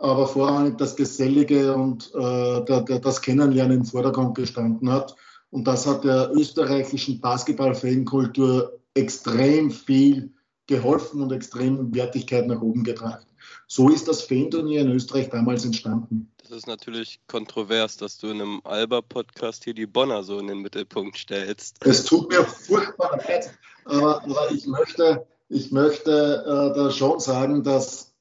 aber 0.00 0.28
vorrangig 0.28 0.76
das 0.76 0.96
Gesellige 0.96 1.74
und 1.74 2.12
äh, 2.14 3.00
das 3.00 3.22
Kennenlernen 3.22 3.78
im 3.78 3.84
Vordergrund 3.86 4.34
gestanden 4.34 4.92
hat. 4.92 5.16
Und 5.48 5.66
das 5.66 5.86
hat 5.86 6.04
der 6.04 6.30
österreichischen 6.34 7.22
Basketball-Fankultur 7.22 8.78
extrem 8.92 9.70
viel 9.70 10.34
geholfen 10.68 11.20
und 11.20 11.32
extrem 11.32 11.92
Wertigkeit 11.94 12.46
nach 12.46 12.60
oben 12.60 12.84
getragen. 12.84 13.24
so 13.66 13.88
ist 13.88 14.06
das 14.06 14.22
Fan-Turnier 14.22 14.82
in 14.82 14.92
Österreich 14.92 15.30
damals 15.30 15.64
entstanden. 15.64 16.30
Das 16.42 16.50
ist 16.50 16.66
natürlich 16.66 17.20
kontrovers, 17.26 17.96
dass 17.96 18.18
du 18.18 18.28
in 18.28 18.40
einem 18.40 18.60
Alba-Podcast 18.64 19.64
hier 19.64 19.74
die 19.74 19.86
Bonner 19.86 20.22
so 20.22 20.38
in 20.38 20.46
den 20.46 20.60
Mittelpunkt 20.60 21.18
stellst. 21.18 21.76
Es 21.84 22.04
tut 22.04 22.30
mir 22.30 22.44
furchtbar 22.44 23.18
leid, 23.18 23.50
aber, 23.84 24.22
aber 24.22 24.50
ich 24.52 24.66
möchte, 24.66 25.26
ich 25.48 25.72
möchte 25.72 26.44
äh, 26.46 26.76
da 26.76 26.90
schon 26.90 27.18
sagen, 27.20 27.64
dass 27.64 28.14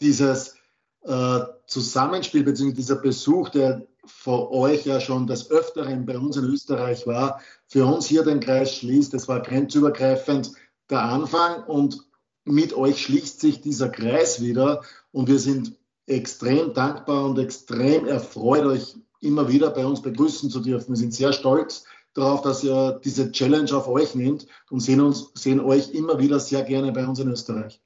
dieses 0.00 0.54
äh, 1.02 1.40
Zusammenspiel 1.66 2.44
bzw. 2.44 2.72
dieser 2.72 2.96
Besuch, 2.96 3.50
der 3.50 3.86
vor 4.04 4.52
euch 4.52 4.86
ja 4.86 5.00
schon 5.00 5.26
des 5.26 5.50
Öfteren 5.50 6.06
bei 6.06 6.16
uns 6.18 6.36
in 6.36 6.44
Österreich 6.44 7.06
war, 7.06 7.40
für 7.66 7.86
uns 7.86 8.06
hier 8.06 8.22
den 8.22 8.40
Kreis 8.40 8.74
schließt. 8.76 9.14
Es 9.14 9.26
war 9.26 9.42
grenzübergreifend 9.42 10.52
der 10.90 11.02
Anfang 11.02 11.64
und 11.64 12.02
mit 12.44 12.74
euch 12.74 13.02
schließt 13.02 13.40
sich 13.40 13.60
dieser 13.60 13.88
Kreis 13.88 14.40
wieder 14.40 14.82
und 15.12 15.28
wir 15.28 15.38
sind 15.38 15.76
extrem 16.06 16.72
dankbar 16.72 17.24
und 17.24 17.38
extrem 17.38 18.06
erfreut, 18.06 18.64
euch 18.64 18.94
immer 19.20 19.48
wieder 19.48 19.70
bei 19.70 19.84
uns 19.84 20.02
begrüßen 20.02 20.50
zu 20.50 20.60
dürfen. 20.60 20.90
Wir 20.90 20.96
sind 20.96 21.12
sehr 21.12 21.32
stolz 21.32 21.84
darauf, 22.14 22.42
dass 22.42 22.62
ihr 22.62 23.00
diese 23.04 23.32
Challenge 23.32 23.72
auf 23.72 23.88
euch 23.88 24.14
nehmt 24.14 24.46
und 24.70 24.80
sehen, 24.80 25.00
uns, 25.00 25.30
sehen 25.34 25.60
euch 25.60 25.90
immer 25.90 26.18
wieder 26.18 26.38
sehr 26.38 26.62
gerne 26.62 26.92
bei 26.92 27.06
uns 27.06 27.18
in 27.18 27.28
Österreich. 27.28 27.80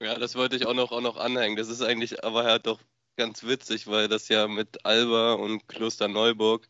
Ja, 0.00 0.18
das 0.18 0.34
wollte 0.34 0.56
ich 0.56 0.66
auch 0.66 0.74
noch, 0.74 0.90
auch 0.90 1.00
noch 1.00 1.16
anhängen. 1.16 1.56
Das 1.56 1.68
ist 1.68 1.82
eigentlich 1.82 2.24
aber 2.24 2.42
halt 2.44 2.66
doch 2.66 2.80
ganz 3.16 3.44
witzig, 3.44 3.86
weil 3.86 4.08
das 4.08 4.28
ja 4.28 4.48
mit 4.48 4.84
Alba 4.84 5.34
und 5.34 5.68
Kloster 5.68 6.08
Neuburg 6.08 6.66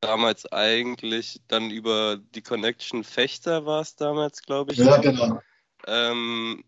damals 0.00 0.50
eigentlich 0.52 1.40
dann 1.48 1.70
über 1.70 2.18
die 2.34 2.42
Connection 2.42 3.04
Fechter 3.04 3.66
war 3.66 3.80
es 3.80 3.96
damals, 3.96 4.42
glaube 4.42 4.72
ich. 4.72 4.78
Ja, 4.78 4.96
genau. 4.98 5.40
Ähm, 5.86 6.64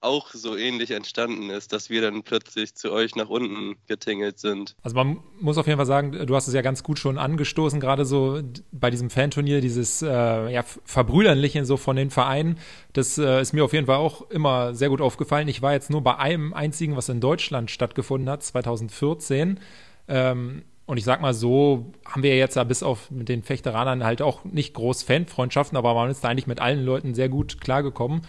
auch 0.00 0.30
so 0.32 0.56
ähnlich 0.56 0.92
entstanden 0.92 1.50
ist, 1.50 1.72
dass 1.72 1.90
wir 1.90 2.02
dann 2.02 2.22
plötzlich 2.22 2.74
zu 2.74 2.92
euch 2.92 3.16
nach 3.16 3.28
unten 3.28 3.76
getingelt 3.86 4.38
sind. 4.38 4.76
Also 4.82 4.94
man 4.94 5.18
muss 5.40 5.58
auf 5.58 5.66
jeden 5.66 5.76
Fall 5.76 5.86
sagen, 5.86 6.12
du 6.12 6.36
hast 6.36 6.46
es 6.46 6.54
ja 6.54 6.62
ganz 6.62 6.82
gut 6.84 6.98
schon 6.98 7.18
angestoßen, 7.18 7.80
gerade 7.80 8.04
so 8.04 8.40
bei 8.70 8.90
diesem 8.90 9.10
Fanturnier, 9.10 9.60
dieses 9.60 10.02
äh, 10.02 10.06
ja, 10.52 10.62
Verbrüdernliche 10.62 11.64
so 11.64 11.76
von 11.76 11.96
den 11.96 12.10
Vereinen, 12.10 12.58
das 12.92 13.18
äh, 13.18 13.40
ist 13.40 13.52
mir 13.52 13.64
auf 13.64 13.72
jeden 13.72 13.86
Fall 13.86 13.96
auch 13.96 14.30
immer 14.30 14.74
sehr 14.74 14.88
gut 14.88 15.00
aufgefallen. 15.00 15.48
Ich 15.48 15.62
war 15.62 15.72
jetzt 15.72 15.90
nur 15.90 16.02
bei 16.02 16.16
einem 16.16 16.54
einzigen, 16.54 16.96
was 16.96 17.08
in 17.08 17.20
Deutschland 17.20 17.70
stattgefunden 17.70 18.30
hat, 18.30 18.44
2014. 18.44 19.58
Ähm, 20.06 20.62
und 20.88 20.98
ich 20.98 21.04
sag 21.04 21.20
mal 21.20 21.34
so, 21.34 21.92
haben 22.04 22.22
wir 22.22 22.36
jetzt 22.36 22.56
ja 22.56 22.64
bis 22.64 22.82
auf 22.82 23.10
mit 23.10 23.28
den 23.28 23.42
Fechteranern 23.42 24.02
halt 24.02 24.22
auch 24.22 24.44
nicht 24.44 24.74
groß 24.74 25.04
Fanfreundschaften, 25.04 25.78
aber 25.78 25.94
waren 25.94 26.08
uns 26.08 26.20
da 26.20 26.28
eigentlich 26.28 26.46
mit 26.46 26.60
allen 26.60 26.84
Leuten 26.84 27.14
sehr 27.14 27.28
gut 27.28 27.60
klargekommen 27.60 28.22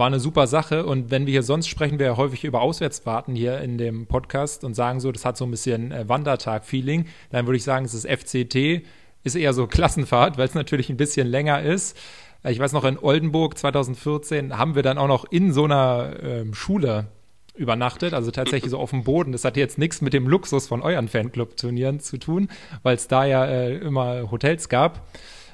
war 0.00 0.06
eine 0.06 0.18
super 0.18 0.48
Sache. 0.48 0.86
Und 0.86 1.12
wenn 1.12 1.26
wir 1.26 1.32
hier 1.32 1.42
sonst 1.44 1.68
sprechen 1.68 2.00
wir 2.00 2.06
ja 2.06 2.16
häufig 2.16 2.42
über 2.42 2.62
Auswärtsfahrten 2.62 3.36
hier 3.36 3.60
in 3.60 3.78
dem 3.78 4.06
Podcast 4.06 4.64
und 4.64 4.74
sagen 4.74 4.98
so, 4.98 5.12
das 5.12 5.24
hat 5.24 5.36
so 5.36 5.44
ein 5.44 5.50
bisschen 5.52 5.92
äh, 5.92 6.08
Wandertag-Feeling, 6.08 7.06
dann 7.30 7.46
würde 7.46 7.58
ich 7.58 7.64
sagen, 7.64 7.84
es 7.84 7.94
ist 7.94 8.08
FCT, 8.08 8.82
ist 9.22 9.36
eher 9.36 9.52
so 9.52 9.66
Klassenfahrt, 9.68 10.38
weil 10.38 10.48
es 10.48 10.54
natürlich 10.54 10.88
ein 10.88 10.96
bisschen 10.96 11.28
länger 11.28 11.62
ist. 11.62 11.96
Ich 12.42 12.58
weiß 12.58 12.72
noch, 12.72 12.84
in 12.84 12.98
Oldenburg 12.98 13.58
2014 13.58 14.56
haben 14.56 14.74
wir 14.74 14.82
dann 14.82 14.96
auch 14.96 15.06
noch 15.06 15.26
in 15.30 15.52
so 15.52 15.64
einer 15.64 16.14
ähm, 16.22 16.54
Schule 16.54 17.08
übernachtet, 17.60 18.14
also 18.14 18.30
tatsächlich 18.30 18.70
so 18.70 18.78
auf 18.78 18.90
dem 18.90 19.04
Boden. 19.04 19.32
Das 19.32 19.44
hat 19.44 19.56
jetzt 19.56 19.78
nichts 19.78 20.00
mit 20.00 20.14
dem 20.14 20.26
Luxus 20.26 20.66
von 20.66 20.80
euren 20.80 21.08
Fanclub-Turnieren 21.08 22.00
zu 22.00 22.16
tun, 22.16 22.48
weil 22.82 22.96
es 22.96 23.06
da 23.06 23.26
ja 23.26 23.44
äh, 23.44 23.76
immer 23.76 24.30
Hotels 24.30 24.68
gab. 24.68 25.06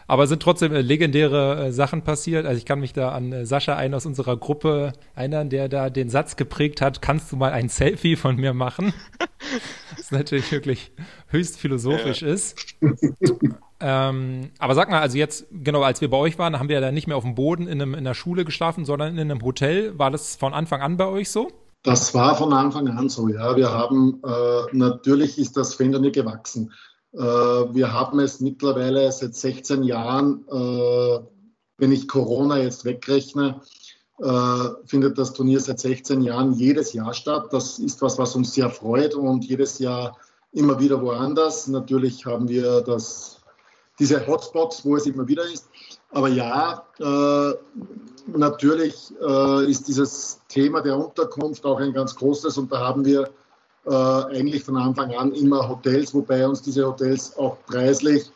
Aber 0.09 0.29
sind 0.29 0.41
trotzdem 0.41 0.73
äh, 0.73 0.83
legendäre 0.83 1.67
äh, 1.67 1.73
Sachen 1.73 2.03
passiert. 2.03 2.47
Also 2.47 2.59
ich 2.59 2.65
kann 2.65 2.79
mich 2.79 2.93
da 2.93 3.11
an 3.11 3.33
äh, 3.33 3.45
Sascha, 3.45 3.75
einen 3.75 3.93
aus 3.95 4.07
unserer 4.07 4.37
Gruppe, 4.37 4.93
erinnern, 5.17 5.51
der 5.51 5.69
da 5.69 5.91
den 5.91 6.11
Satz 6.11 6.37
geprägt 6.37 6.81
hat, 6.81 7.03
kannst 7.03 7.33
du 7.33 7.37
mal 7.37 7.51
ein 7.51 7.69
Selfie 7.69 8.15
von 8.15 8.37
mir 8.37 8.55
machen? 8.55 8.95
das 9.97 10.13
natürlich 10.13 10.53
wirklich 10.53 10.93
höchst 11.27 11.59
philosophisch 11.59 12.23
ja. 12.23 12.29
ist. 12.29 12.77
ähm, 13.81 14.51
aber 14.61 14.77
sag 14.77 14.91
mal, 14.91 15.01
also 15.01 15.19
jetzt, 15.19 15.47
genau, 15.51 15.83
als 15.83 16.01
wir 16.01 16.09
bei 16.09 16.19
euch 16.19 16.39
waren, 16.39 16.57
haben 16.57 16.69
wir 16.69 16.77
ja 16.77 16.81
dann 16.81 16.95
nicht 16.95 17.09
mehr 17.09 17.17
auf 17.17 17.25
dem 17.25 17.35
Boden 17.35 17.67
in, 17.67 17.83
einem, 17.83 17.95
in 17.95 18.01
einer 18.01 18.15
Schule 18.15 18.45
geschlafen, 18.45 18.85
sondern 18.85 19.19
in 19.19 19.29
einem 19.29 19.43
Hotel. 19.43 19.99
War 19.99 20.13
das 20.13 20.37
von 20.37 20.55
Anfang 20.55 20.83
an 20.83 20.97
bei 20.97 21.07
euch 21.07 21.31
so? 21.31 21.51
Das 21.87 22.13
war 22.15 22.35
von 22.35 22.53
Anfang 22.53 22.89
an 22.89 23.09
so, 23.09 23.29
ja. 23.29 23.55
Wir 23.55 23.71
haben, 23.71 24.21
äh, 24.27 24.77
natürlich 24.77 25.39
ist 25.39 25.57
das 25.57 25.75
Fender 25.75 26.01
gewachsen. 26.11 26.73
Äh, 27.13 27.21
wir 27.21 27.93
haben 27.93 28.19
es 28.19 28.41
mittlerweile 28.41 29.13
seit 29.13 29.37
16 29.37 29.85
Jahren, 29.85 30.45
äh, 30.49 31.21
wenn 31.79 31.93
ich 31.93 32.09
Corona 32.09 32.59
jetzt 32.59 32.85
wegrechne, 32.85 33.61
äh, 34.19 34.69
findet 34.85 35.17
das 35.17 35.33
Turnier 35.33 35.61
seit 35.61 35.79
16 35.79 36.23
Jahren 36.23 36.55
jedes 36.55 36.93
Jahr 36.93 37.15
statt. 37.15 37.53
Das 37.53 37.79
ist 37.79 38.03
was, 38.03 38.19
was 38.19 38.35
uns 38.35 38.53
sehr 38.53 38.69
freut 38.69 39.15
und 39.15 39.45
jedes 39.45 39.79
Jahr 39.79 40.17
immer 40.51 40.81
wieder 40.81 41.01
woanders. 41.01 41.69
Natürlich 41.69 42.27
haben 42.27 42.49
wir 42.49 42.81
das, 42.81 43.43
diese 44.01 44.27
Hotspots, 44.27 44.85
wo 44.85 44.97
es 44.97 45.07
immer 45.07 45.29
wieder 45.29 45.45
ist. 45.45 45.69
Aber 46.11 46.27
ja, 46.27 46.85
äh, 46.99 47.55
natürlich 48.27 49.13
äh, 49.21 49.71
ist 49.71 49.89
dieses 49.89 50.41
Thema 50.49 50.81
der 50.81 50.97
Unterkunft 50.97 51.65
auch 51.65 51.81
ein 51.81 51.93
ganz 51.93 52.15
großes 52.15 52.59
und 52.59 52.73
da 52.73 52.81
haben 52.81 53.05
wir 53.05 53.31
äh, 53.87 53.91
eigentlich 53.91 54.65
von 54.65 54.77
Anfang 54.77 55.15
an 55.15 55.33
immer 55.33 55.69
Hotels, 55.69 56.13
wobei 56.15 56.47
uns 56.47 56.63
diese 56.63 56.87
Hotels 56.87 57.37
auch 57.37 57.57
preislich 57.67 58.31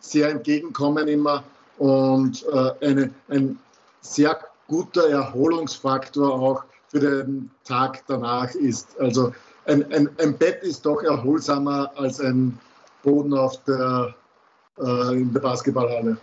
sehr 0.00 0.30
entgegenkommen 0.30 1.08
immer 1.08 1.42
und 1.78 2.44
äh, 2.52 2.86
eine, 2.86 3.10
ein 3.28 3.58
sehr 4.00 4.38
guter 4.68 5.08
Erholungsfaktor 5.08 6.32
auch 6.32 6.64
für 6.88 7.00
den 7.00 7.50
Tag 7.64 8.02
danach 8.06 8.54
ist. 8.54 8.98
Also 8.98 9.32
ein, 9.66 9.92
ein, 9.92 10.08
ein 10.18 10.36
Bett 10.38 10.62
ist 10.62 10.86
doch 10.86 11.02
erholsamer 11.02 11.90
als 11.96 12.20
ein 12.20 12.58
Boden 13.02 13.34
auf 13.34 13.62
der, 13.64 14.14
äh, 14.78 15.12
in 15.12 15.32
der 15.32 15.40
Basketballhalle. 15.40 16.16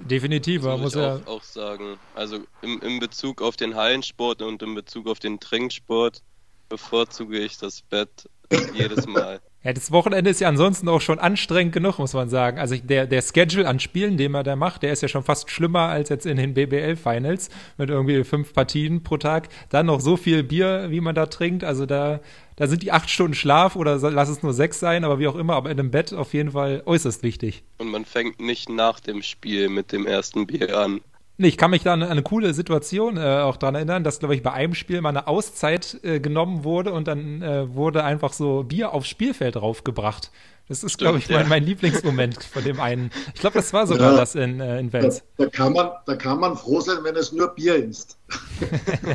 Definitiv, 0.00 0.62
man 0.62 0.80
muss 0.80 0.94
ja 0.94 1.16
auch, 1.16 1.26
auch 1.26 1.42
sagen. 1.42 1.98
Also 2.14 2.40
im, 2.62 2.80
im 2.80 3.00
Bezug 3.00 3.42
auf 3.42 3.56
den 3.56 3.74
Hallensport 3.74 4.42
und 4.42 4.62
im 4.62 4.74
Bezug 4.74 5.08
auf 5.08 5.18
den 5.18 5.40
Trinksport 5.40 6.22
bevorzuge 6.68 7.38
ich 7.38 7.58
das 7.58 7.82
Bett 7.82 8.28
jedes 8.74 9.06
Mal. 9.06 9.40
Ja, 9.66 9.72
das 9.72 9.90
Wochenende 9.90 10.30
ist 10.30 10.40
ja 10.40 10.48
ansonsten 10.48 10.88
auch 10.88 11.00
schon 11.00 11.18
anstrengend 11.18 11.72
genug, 11.72 11.98
muss 11.98 12.14
man 12.14 12.28
sagen. 12.28 12.60
Also 12.60 12.76
der, 12.76 13.08
der 13.08 13.20
Schedule 13.20 13.66
an 13.66 13.80
Spielen, 13.80 14.16
den 14.16 14.30
man 14.30 14.44
da 14.44 14.54
macht, 14.54 14.84
der 14.84 14.92
ist 14.92 15.02
ja 15.02 15.08
schon 15.08 15.24
fast 15.24 15.50
schlimmer 15.50 15.88
als 15.88 16.08
jetzt 16.08 16.24
in 16.24 16.36
den 16.36 16.54
BBL-Finals 16.54 17.50
mit 17.76 17.90
irgendwie 17.90 18.22
fünf 18.22 18.52
Partien 18.52 19.02
pro 19.02 19.16
Tag. 19.16 19.48
Dann 19.70 19.86
noch 19.86 19.98
so 19.98 20.16
viel 20.16 20.44
Bier, 20.44 20.86
wie 20.90 21.00
man 21.00 21.16
da 21.16 21.26
trinkt. 21.26 21.64
Also 21.64 21.84
da, 21.84 22.20
da 22.56 22.66
sind 22.66 22.82
die 22.82 22.90
acht 22.90 23.10
Stunden 23.10 23.34
Schlaf 23.34 23.76
oder 23.76 23.96
lass 24.10 24.28
es 24.28 24.42
nur 24.42 24.52
sechs 24.52 24.80
sein, 24.80 25.04
aber 25.04 25.18
wie 25.18 25.28
auch 25.28 25.36
immer, 25.36 25.54
aber 25.54 25.70
in 25.70 25.78
einem 25.78 25.90
Bett 25.90 26.12
auf 26.12 26.32
jeden 26.32 26.52
Fall 26.52 26.82
äußerst 26.84 27.22
wichtig. 27.22 27.62
Und 27.78 27.90
man 27.90 28.04
fängt 28.04 28.40
nicht 28.40 28.68
nach 28.68 28.98
dem 29.00 29.22
Spiel 29.22 29.68
mit 29.68 29.92
dem 29.92 30.06
ersten 30.06 30.46
Bier 30.46 30.76
an. 30.76 31.00
Nee, 31.38 31.48
ich 31.48 31.58
kann 31.58 31.70
mich 31.70 31.82
da 31.82 31.92
an 31.92 32.02
eine 32.02 32.22
coole 32.22 32.54
Situation 32.54 33.18
äh, 33.18 33.20
auch 33.20 33.58
dran 33.58 33.74
erinnern, 33.74 34.04
dass, 34.04 34.20
glaube 34.20 34.34
ich, 34.34 34.42
bei 34.42 34.52
einem 34.52 34.74
Spiel 34.74 35.02
mal 35.02 35.10
eine 35.10 35.26
Auszeit 35.26 36.00
äh, 36.02 36.18
genommen 36.18 36.64
wurde 36.64 36.92
und 36.92 37.06
dann 37.08 37.42
äh, 37.42 37.74
wurde 37.74 38.04
einfach 38.04 38.32
so 38.32 38.62
Bier 38.62 38.94
aufs 38.94 39.08
Spielfeld 39.08 39.56
draufgebracht. 39.56 40.30
Das 40.68 40.82
ist, 40.82 40.96
glaube 40.96 41.18
ich, 41.18 41.28
mein, 41.28 41.46
mein 41.48 41.62
Lieblingsmoment 41.62 42.42
von 42.42 42.64
dem 42.64 42.80
einen. 42.80 43.10
Ich 43.34 43.40
glaube, 43.40 43.54
das 43.54 43.72
war 43.74 43.86
sogar 43.86 44.12
ja, 44.12 44.16
das 44.16 44.34
in, 44.34 44.60
äh, 44.60 44.80
in 44.80 44.92
Wels. 44.94 45.22
Da, 45.36 45.44
da, 45.44 45.50
kann 45.50 45.74
man, 45.74 45.90
da 46.06 46.16
kann 46.16 46.40
man 46.40 46.56
froh 46.56 46.80
sein, 46.80 46.98
wenn 47.02 47.14
es 47.16 47.32
nur 47.32 47.48
Bier 47.48 47.76
ist. 47.76 48.18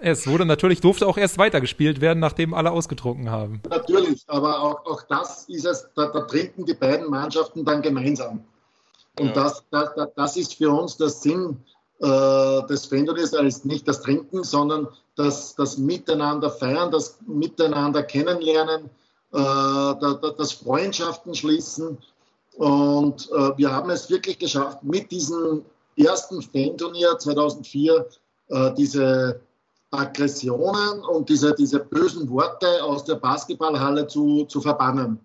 Es 0.00 0.26
wurde 0.26 0.44
natürlich, 0.44 0.80
durfte 0.80 1.06
auch 1.06 1.16
erst 1.16 1.38
weitergespielt 1.38 2.00
werden, 2.00 2.20
nachdem 2.20 2.54
alle 2.54 2.70
ausgetrunken 2.70 3.30
haben. 3.30 3.60
Natürlich, 3.68 4.22
aber 4.26 4.60
auch, 4.60 4.86
auch 4.86 5.02
das 5.02 5.44
ist 5.48 5.64
es, 5.64 5.88
da, 5.94 6.06
da 6.06 6.20
trinken 6.20 6.64
die 6.64 6.74
beiden 6.74 7.08
Mannschaften 7.10 7.64
dann 7.64 7.82
gemeinsam. 7.82 8.44
Und 9.18 9.28
ja. 9.28 9.32
das, 9.32 9.64
das, 9.70 9.90
das 10.14 10.36
ist 10.36 10.54
für 10.54 10.70
uns 10.70 10.96
der 10.96 11.08
Sinn 11.08 11.58
äh, 12.00 12.66
des 12.68 12.86
Fanturniers, 12.86 13.34
als 13.34 13.64
nicht 13.64 13.88
das 13.88 14.00
Trinken, 14.00 14.44
sondern 14.44 14.88
das, 15.16 15.56
das 15.56 15.78
Miteinander 15.78 16.50
feiern, 16.50 16.90
das 16.90 17.18
Miteinander 17.26 18.04
kennenlernen, 18.04 18.90
äh, 19.32 19.94
das 20.38 20.52
Freundschaften 20.52 21.34
schließen. 21.34 21.98
Und 22.56 23.30
äh, 23.32 23.56
wir 23.56 23.72
haben 23.72 23.90
es 23.90 24.08
wirklich 24.10 24.38
geschafft, 24.38 24.82
mit 24.84 25.10
diesem 25.10 25.64
ersten 25.96 26.40
Fanturnier 26.42 27.18
2004 27.18 28.06
äh, 28.48 28.74
diese 28.74 29.40
Aggressionen 29.90 31.00
und 31.00 31.28
diese, 31.28 31.54
diese 31.54 31.80
bösen 31.80 32.28
Worte 32.28 32.82
aus 32.82 33.04
der 33.04 33.16
Basketballhalle 33.16 34.06
zu, 34.06 34.44
zu 34.44 34.60
verbannen. 34.60 35.18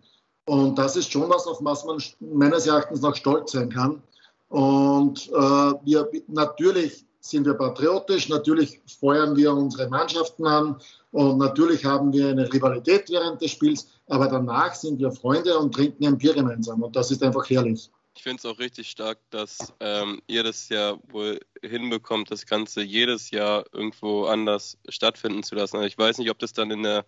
Und 0.45 0.77
das 0.77 0.95
ist 0.95 1.11
schon 1.11 1.29
was, 1.29 1.47
auf 1.47 1.59
was 1.61 1.85
man 1.85 2.01
meines 2.19 2.67
Erachtens 2.67 3.01
noch 3.01 3.15
stolz 3.15 3.51
sein 3.51 3.69
kann. 3.69 4.01
Und 4.49 5.29
äh, 5.29 5.33
wir, 5.33 6.09
natürlich 6.27 7.05
sind 7.19 7.45
wir 7.45 7.53
patriotisch, 7.53 8.27
natürlich 8.27 8.81
feuern 8.99 9.35
wir 9.35 9.53
unsere 9.53 9.87
Mannschaften 9.89 10.45
an 10.45 10.75
und 11.11 11.37
natürlich 11.37 11.85
haben 11.85 12.11
wir 12.11 12.27
eine 12.27 12.51
Rivalität 12.51 13.09
während 13.09 13.41
des 13.41 13.51
Spiels, 13.51 13.87
aber 14.09 14.27
danach 14.27 14.75
sind 14.75 14.99
wir 14.99 15.09
Freunde 15.11 15.57
und 15.57 15.73
trinken 15.73 16.05
ein 16.05 16.17
Bier 16.17 16.33
gemeinsam 16.33 16.83
und 16.83 16.95
das 16.95 17.11
ist 17.11 17.23
einfach 17.23 17.49
herrlich. 17.49 17.89
Ich 18.15 18.23
finde 18.23 18.37
es 18.37 18.45
auch 18.45 18.59
richtig 18.59 18.89
stark, 18.89 19.19
dass 19.31 19.73
ähm, 19.79 20.21
ihr 20.27 20.43
das 20.43 20.69
ja 20.69 20.97
wohl 21.09 21.39
hinbekommt, 21.61 22.29
das 22.31 22.45
Ganze 22.45 22.81
jedes 22.81 23.31
Jahr 23.31 23.65
irgendwo 23.73 24.25
anders 24.25 24.77
stattfinden 24.87 25.43
zu 25.43 25.55
lassen. 25.55 25.77
Also 25.77 25.87
ich 25.87 25.97
weiß 25.97 26.19
nicht, 26.19 26.29
ob 26.29 26.39
das 26.39 26.53
dann 26.53 26.71
in 26.71 26.83
der 26.83 27.05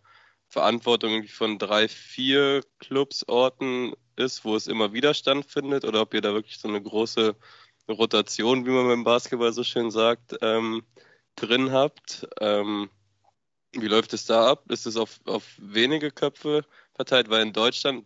Verantwortung 0.47 1.27
von 1.27 1.57
drei, 1.59 1.88
vier 1.88 2.62
Clubsorten 2.79 3.93
ist, 4.15 4.45
wo 4.45 4.55
es 4.55 4.67
immer 4.67 4.93
Widerstand 4.93 5.45
findet, 5.45 5.85
oder 5.85 6.01
ob 6.01 6.13
ihr 6.13 6.21
da 6.21 6.33
wirklich 6.33 6.57
so 6.57 6.67
eine 6.67 6.81
große 6.81 7.35
Rotation, 7.89 8.65
wie 8.65 8.71
man 8.71 8.88
beim 8.88 9.03
Basketball 9.03 9.53
so 9.53 9.63
schön 9.63 9.91
sagt, 9.91 10.35
ähm, 10.41 10.83
drin 11.35 11.71
habt. 11.71 12.27
Ähm, 12.39 12.89
wie 13.74 13.88
läuft 13.88 14.13
es 14.13 14.25
da 14.25 14.47
ab? 14.50 14.71
Ist 14.71 14.85
es 14.85 14.97
auf, 14.97 15.19
auf 15.25 15.43
wenige 15.57 16.09
Köpfe 16.12 16.65
verteilt? 16.93 17.29
Weil 17.29 17.43
in 17.43 17.53
Deutschland 17.53 18.05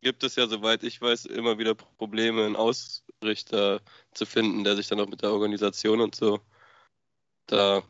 gibt 0.00 0.24
es 0.24 0.36
ja, 0.36 0.46
soweit 0.46 0.82
ich 0.82 1.00
weiß, 1.00 1.26
immer 1.26 1.58
wieder 1.58 1.74
Probleme, 1.74 2.44
einen 2.44 2.56
Ausrichter 2.56 3.80
zu 4.12 4.26
finden, 4.26 4.64
der 4.64 4.76
sich 4.76 4.88
dann 4.88 5.00
auch 5.00 5.08
mit 5.08 5.22
der 5.22 5.32
Organisation 5.32 6.00
und 6.00 6.14
so 6.14 6.40
da 7.46 7.82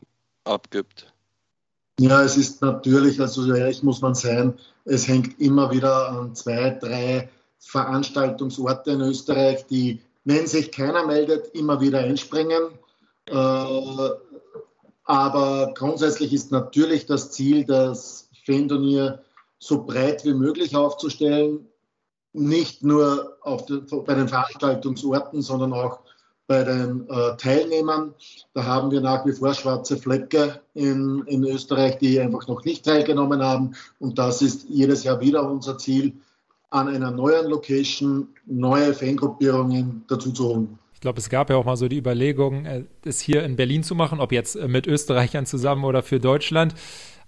abgibt. 0.44 1.12
Ja, 1.98 2.22
es 2.22 2.36
ist 2.36 2.62
natürlich, 2.62 3.20
also 3.20 3.52
ehrlich 3.52 3.82
muss 3.82 4.00
man 4.00 4.14
sein, 4.14 4.58
es 4.86 5.06
hängt 5.06 5.38
immer 5.38 5.70
wieder 5.70 6.08
an 6.08 6.34
zwei, 6.34 6.70
drei 6.70 7.28
Veranstaltungsorte 7.58 8.92
in 8.92 9.02
Österreich, 9.02 9.66
die, 9.66 10.00
wenn 10.24 10.46
sich 10.46 10.72
keiner 10.72 11.06
meldet, 11.06 11.54
immer 11.54 11.80
wieder 11.80 11.98
einspringen. 11.98 12.78
Äh, 13.26 14.10
aber 15.04 15.74
grundsätzlich 15.74 16.32
ist 16.32 16.50
natürlich 16.52 17.04
das 17.04 17.32
Ziel, 17.32 17.64
das 17.64 18.30
Fan-Turnier 18.46 19.22
so 19.58 19.84
breit 19.84 20.24
wie 20.24 20.32
möglich 20.32 20.74
aufzustellen, 20.74 21.69
nicht 22.32 22.84
nur 22.84 23.36
die, 23.68 23.82
bei 24.06 24.14
den 24.14 24.28
Veranstaltungsorten, 24.28 25.42
sondern 25.42 25.72
auch 25.72 26.00
bei 26.46 26.64
den 26.64 27.08
äh, 27.08 27.36
Teilnehmern. 27.36 28.12
Da 28.54 28.64
haben 28.64 28.90
wir 28.90 29.00
nach 29.00 29.24
wie 29.24 29.32
vor 29.32 29.54
schwarze 29.54 29.96
Flecke 29.96 30.60
in, 30.74 31.22
in 31.26 31.44
Österreich, 31.44 31.98
die 31.98 32.18
einfach 32.18 32.48
noch 32.48 32.64
nicht 32.64 32.84
teilgenommen 32.84 33.40
haben. 33.40 33.76
Und 34.00 34.18
das 34.18 34.42
ist 34.42 34.68
jedes 34.68 35.04
Jahr 35.04 35.20
wieder 35.20 35.48
unser 35.48 35.78
Ziel, 35.78 36.14
an 36.70 36.88
einer 36.88 37.10
neuen 37.10 37.46
Location 37.46 38.28
neue 38.46 38.94
Fangruppierungen 38.94 40.04
dazu 40.08 40.32
zu 40.32 40.48
holen. 40.48 40.78
Ich 40.94 41.00
glaube, 41.00 41.18
es 41.18 41.30
gab 41.30 41.50
ja 41.50 41.56
auch 41.56 41.64
mal 41.64 41.76
so 41.76 41.88
die 41.88 41.96
Überlegung, 41.96 42.66
äh, 42.66 42.84
es 43.04 43.20
hier 43.20 43.44
in 43.44 43.56
Berlin 43.56 43.82
zu 43.82 43.94
machen, 43.94 44.20
ob 44.20 44.32
jetzt 44.32 44.56
äh, 44.56 44.68
mit 44.68 44.86
Österreichern 44.86 45.46
zusammen 45.46 45.84
oder 45.84 46.02
für 46.02 46.20
Deutschland. 46.20 46.74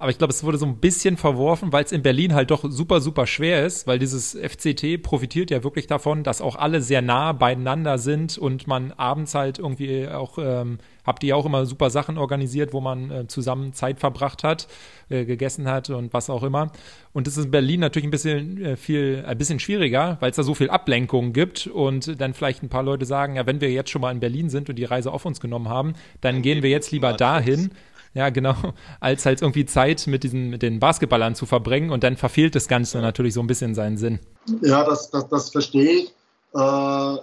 Aber 0.03 0.11
ich 0.11 0.19
glaube, 0.19 0.33
es 0.33 0.43
wurde 0.43 0.59
so 0.59 0.67
ein 0.67 0.79
bisschen 0.79 1.17
verworfen, 1.17 1.73
weil 1.73 1.85
es 1.85 1.93
in 1.93 2.03
Berlin 2.03 2.35
halt 2.35 2.51
doch 2.51 2.65
super, 2.69 3.01
super 3.01 3.25
schwer 3.25 3.65
ist, 3.65 3.87
weil 3.87 4.01
dieses 4.01 4.37
FCT 4.37 5.01
profitiert 5.01 5.53
ja 5.53 5.63
wirklich 5.63 5.87
davon, 5.87 6.25
dass 6.25 6.41
auch 6.41 6.57
alle 6.57 6.83
sehr 6.83 7.03
nah 7.03 7.31
beieinander 7.31 7.99
sind 7.99 8.37
und 8.37 8.67
man 8.67 8.91
abends 8.91 9.37
halt 9.37 9.61
irgendwie 9.61 10.09
auch, 10.09 10.39
ähm, 10.39 10.79
habt 11.07 11.23
ihr 11.23 11.37
auch 11.37 11.47
immer 11.47 11.67
super 11.67 11.89
Sachen 11.89 12.19
organisiert, 12.19 12.73
wo 12.73 12.81
man 12.81 13.13
äh, 13.13 13.29
zusammen 13.29 13.75
Zeit 13.75 14.01
verbracht 14.01 14.43
hat, 14.43 14.67
äh, 15.09 15.25
gegessen 15.25 15.69
hat 15.69 15.89
und 15.89 16.13
was 16.13 16.31
auch 16.31 16.43
immer. 16.43 16.73
Und 17.13 17.29
das 17.29 17.37
ist 17.37 17.45
in 17.45 17.51
Berlin 17.53 17.79
natürlich 17.79 18.09
ein 18.09 18.11
bisschen 18.11 18.61
äh, 18.61 18.77
viel, 18.77 19.23
ein 19.25 19.39
bisschen 19.39 19.61
schwieriger, 19.61 20.17
weil 20.19 20.31
es 20.31 20.37
da 20.37 20.43
so 20.43 20.55
viel 20.55 20.71
Ablenkung 20.71 21.33
gibt 21.33 21.69
und 21.69 22.21
dann 22.21 22.35
vielleicht 22.35 22.65
ein 22.65 22.69
paar 22.69 22.83
Leute 22.83 23.07
sagen, 23.07 23.37
ja, 23.37 23.47
wenn 23.47 23.61
wir 23.61 23.71
jetzt 23.71 23.91
schon 23.91 24.03
mal 24.03 24.11
in 24.11 24.19
Berlin 24.19 24.51
sind 24.51 24.69
und 24.69 24.75
die 24.75 24.85
Reise 24.85 25.13
auf 25.13 25.25
uns 25.27 25.39
genommen 25.39 25.69
haben, 25.69 25.93
dann 26.21 26.43
gehen 26.43 26.65
wir 26.65 26.71
jetzt 26.71 26.91
lieber 26.91 27.13
dahin 27.13 27.71
ja, 28.15 28.31
genau. 28.31 28.55
Als 29.01 29.25
halt 29.25 29.41
irgendwie 29.41 29.65
Zeit 29.65 30.07
mit 30.07 30.23
diesen, 30.23 30.51
mit 30.51 30.63
den 30.63 30.81
Basketballern 30.81 31.35
zu 31.35 31.47
verbringen 31.47 31.91
und 31.91 32.05
dann 32.05 32.17
verfehlt 32.17 32.55
das 32.55 32.69
Ganze 32.69 32.99
natürlich 32.99 33.35
so 33.35 33.41
ein 33.41 33.47
bisschen 33.47 33.75
seinen 33.75 33.97
Sinn. 33.97 34.21
Ja, 34.61 34.85
das, 34.85 35.11
das, 35.11 35.29
das 35.29 35.51
verstehe 35.51 35.91
ich. 35.93 36.15
Äh, 36.55 37.17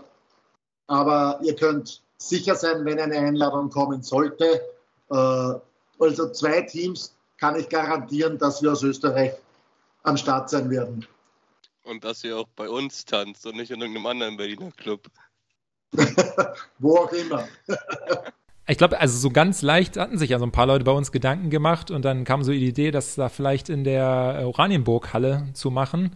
aber 0.88 1.40
ihr 1.44 1.56
könnt 1.56 2.02
sicher 2.18 2.56
sein, 2.56 2.84
wenn 2.86 3.00
eine 3.00 3.18
Einladung 3.18 3.70
kommen 3.70 4.02
sollte. 4.02 4.62
Äh, 5.12 5.16
also 6.00 6.32
zwei 6.32 6.62
Teams 6.62 7.16
kann 7.38 7.56
ich 7.60 7.70
garantieren, 7.70 8.38
dass 8.38 8.62
wir 8.62 8.72
aus 8.72 8.84
Österreich 8.84 9.34
am 10.04 10.18
Start 10.18 10.50
sein 10.50 10.70
werden. 10.70 11.06
Und 11.84 12.04
dass 12.04 12.24
ihr 12.24 12.38
auch 12.38 12.48
bei 12.56 12.70
uns 12.70 13.06
tanzt 13.06 13.46
und 13.46 13.58
nicht 13.58 13.72
in 13.72 13.82
irgendeinem 13.82 14.08
anderen 14.08 14.38
Berliner 14.38 14.72
Club. 14.72 15.08
Wo 16.80 16.98
auch 16.98 17.12
immer. 17.12 17.48
Ich 18.70 18.78
glaube, 18.78 19.00
also 19.00 19.18
so 19.18 19.32
ganz 19.32 19.64
leicht 19.64 19.98
hatten 19.98 20.20
sich 20.20 20.30
ja 20.30 20.38
so 20.38 20.46
ein 20.46 20.52
paar 20.52 20.68
Leute 20.68 20.84
bei 20.84 20.92
uns 20.92 21.12
Gedanken 21.12 21.50
gemacht 21.50 21.90
und 21.90 22.06
dann 22.06 22.24
kam 22.24 22.44
so 22.44 22.52
die 22.52 22.68
Idee, 22.68 22.92
das 22.92 23.16
da 23.16 23.28
vielleicht 23.28 23.68
in 23.68 23.84
der 23.84 24.44
Oranienburg-Halle 24.46 25.48
zu 25.54 25.72
machen, 25.72 26.16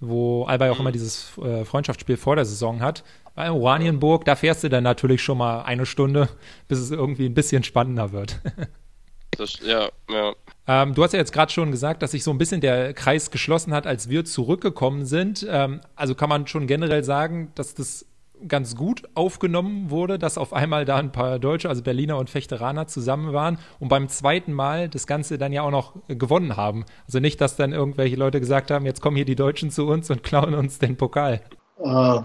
wo 0.00 0.44
Alba 0.44 0.66
ja 0.66 0.72
auch 0.72 0.80
immer 0.80 0.92
dieses 0.92 1.36
äh, 1.36 1.66
Freundschaftsspiel 1.66 2.16
vor 2.16 2.36
der 2.36 2.46
Saison 2.46 2.80
hat. 2.80 3.04
Bei 3.34 3.50
Oranienburg, 3.50 4.24
da 4.24 4.34
fährst 4.34 4.64
du 4.64 4.70
dann 4.70 4.82
natürlich 4.82 5.22
schon 5.22 5.36
mal 5.36 5.60
eine 5.62 5.84
Stunde, 5.84 6.30
bis 6.68 6.78
es 6.78 6.90
irgendwie 6.90 7.26
ein 7.26 7.34
bisschen 7.34 7.64
spannender 7.64 8.12
wird. 8.12 8.40
das, 9.36 9.58
ja, 9.62 9.90
ja. 10.10 10.32
Ähm, 10.66 10.94
du 10.94 11.04
hast 11.04 11.12
ja 11.12 11.18
jetzt 11.18 11.34
gerade 11.34 11.52
schon 11.52 11.70
gesagt, 11.70 12.02
dass 12.02 12.12
sich 12.12 12.24
so 12.24 12.30
ein 12.30 12.38
bisschen 12.38 12.62
der 12.62 12.94
Kreis 12.94 13.30
geschlossen 13.30 13.74
hat, 13.74 13.86
als 13.86 14.08
wir 14.08 14.24
zurückgekommen 14.24 15.04
sind. 15.04 15.46
Ähm, 15.46 15.82
also 15.96 16.14
kann 16.14 16.30
man 16.30 16.46
schon 16.46 16.66
generell 16.66 17.04
sagen, 17.04 17.52
dass 17.56 17.74
das 17.74 18.06
ganz 18.48 18.76
gut 18.76 19.08
aufgenommen 19.14 19.90
wurde, 19.90 20.18
dass 20.18 20.38
auf 20.38 20.52
einmal 20.52 20.84
da 20.84 20.96
ein 20.96 21.12
paar 21.12 21.38
Deutsche, 21.38 21.68
also 21.68 21.82
Berliner 21.82 22.18
und 22.18 22.30
Fechteraner 22.30 22.86
zusammen 22.86 23.32
waren 23.32 23.58
und 23.78 23.88
beim 23.88 24.08
zweiten 24.08 24.52
Mal 24.52 24.88
das 24.88 25.06
Ganze 25.06 25.38
dann 25.38 25.52
ja 25.52 25.62
auch 25.62 25.70
noch 25.70 25.94
gewonnen 26.08 26.56
haben. 26.56 26.84
Also 27.06 27.20
nicht, 27.20 27.40
dass 27.40 27.56
dann 27.56 27.72
irgendwelche 27.72 28.16
Leute 28.16 28.40
gesagt 28.40 28.70
haben, 28.70 28.86
jetzt 28.86 29.00
kommen 29.00 29.16
hier 29.16 29.24
die 29.24 29.36
Deutschen 29.36 29.70
zu 29.70 29.86
uns 29.86 30.10
und 30.10 30.22
klauen 30.22 30.54
uns 30.54 30.78
den 30.78 30.96
Pokal. 30.96 31.40
Äh, 31.78 32.20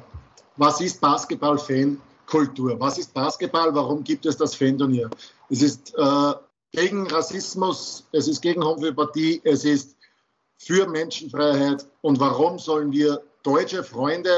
was 0.57 0.81
ist 0.81 1.01
Basketball-Fan-Kultur? 1.01 2.79
Was 2.79 2.97
ist 2.97 3.13
Basketball? 3.13 3.73
Warum 3.73 4.03
gibt 4.03 4.25
es 4.25 4.37
das 4.37 4.55
Fan-Turnier? 4.55 5.09
Es 5.49 5.61
ist 5.61 5.93
äh, 5.97 6.33
gegen 6.71 7.07
Rassismus, 7.07 8.07
es 8.11 8.27
ist 8.27 8.41
gegen 8.41 8.63
Homöopathie, 8.63 9.41
es 9.43 9.63
ist 9.65 9.95
für 10.57 10.87
Menschenfreiheit. 10.87 11.85
Und 12.01 12.19
warum 12.19 12.59
sollen 12.59 12.91
wir 12.91 13.21
deutsche 13.43 13.83
Freunde 13.83 14.31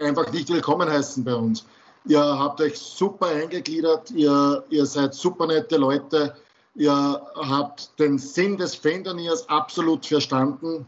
einfach 0.00 0.30
nicht 0.32 0.48
willkommen 0.48 0.88
heißen 0.88 1.24
bei 1.24 1.34
uns. 1.34 1.64
Ihr 2.06 2.20
habt 2.20 2.60
euch 2.60 2.78
super 2.78 3.26
eingegliedert, 3.26 4.10
ihr, 4.12 4.64
ihr 4.70 4.86
seid 4.86 5.14
super 5.14 5.46
nette 5.46 5.76
Leute, 5.76 6.34
ihr 6.74 6.92
habt 7.34 7.98
den 7.98 8.18
Sinn 8.18 8.56
des 8.56 8.74
Fendoniers 8.74 9.48
absolut 9.48 10.06
verstanden. 10.06 10.86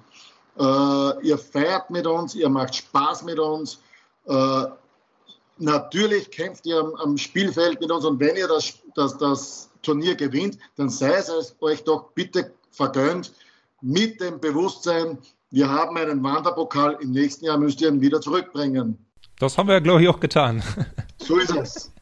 Äh, 0.59 1.27
ihr 1.27 1.39
feiert 1.39 1.91
mit 1.91 2.07
uns, 2.07 2.35
ihr 2.35 2.49
macht 2.49 2.77
Spaß 2.77 3.25
mit 3.25 3.39
uns. 3.39 3.81
Äh, 4.27 4.65
natürlich 5.59 6.31
kämpft 6.31 6.65
ihr 6.67 6.79
am, 6.79 6.95
am, 6.95 7.19
Spielfeld 7.19 7.81
mit 7.81 7.91
uns 7.91 8.05
und 8.05 8.21
wenn 8.21 8.37
ihr 8.37 8.49
das, 8.49 8.75
das, 8.95 9.19
das 9.19 9.71
Turnier 9.83 10.15
gewinnt, 10.15 10.59
dann 10.77 10.89
sei 10.89 11.15
es 11.15 11.55
euch 11.61 11.83
doch 11.85 12.11
bitte 12.13 12.53
vergönnt 12.71 13.33
mit 13.81 14.21
dem 14.21 14.41
Bewusstsein, 14.41 15.19
wir 15.51 15.69
haben 15.69 15.97
einen 15.97 16.23
Wanderpokal, 16.23 16.99
im 17.01 17.11
nächsten 17.11 17.45
Jahr 17.45 17.59
müsst 17.59 17.81
ihr 17.81 17.89
ihn 17.89 18.01
wieder 18.01 18.21
zurückbringen. 18.21 19.05
Das 19.39 19.59
haben 19.59 19.69
wir 19.69 19.75
ja, 19.75 19.81
glaube 19.81 20.03
ich, 20.03 20.09
auch 20.09 20.21
getan. 20.21 20.63
So 21.23 21.39
ist 21.39 21.55
es. 21.55 21.93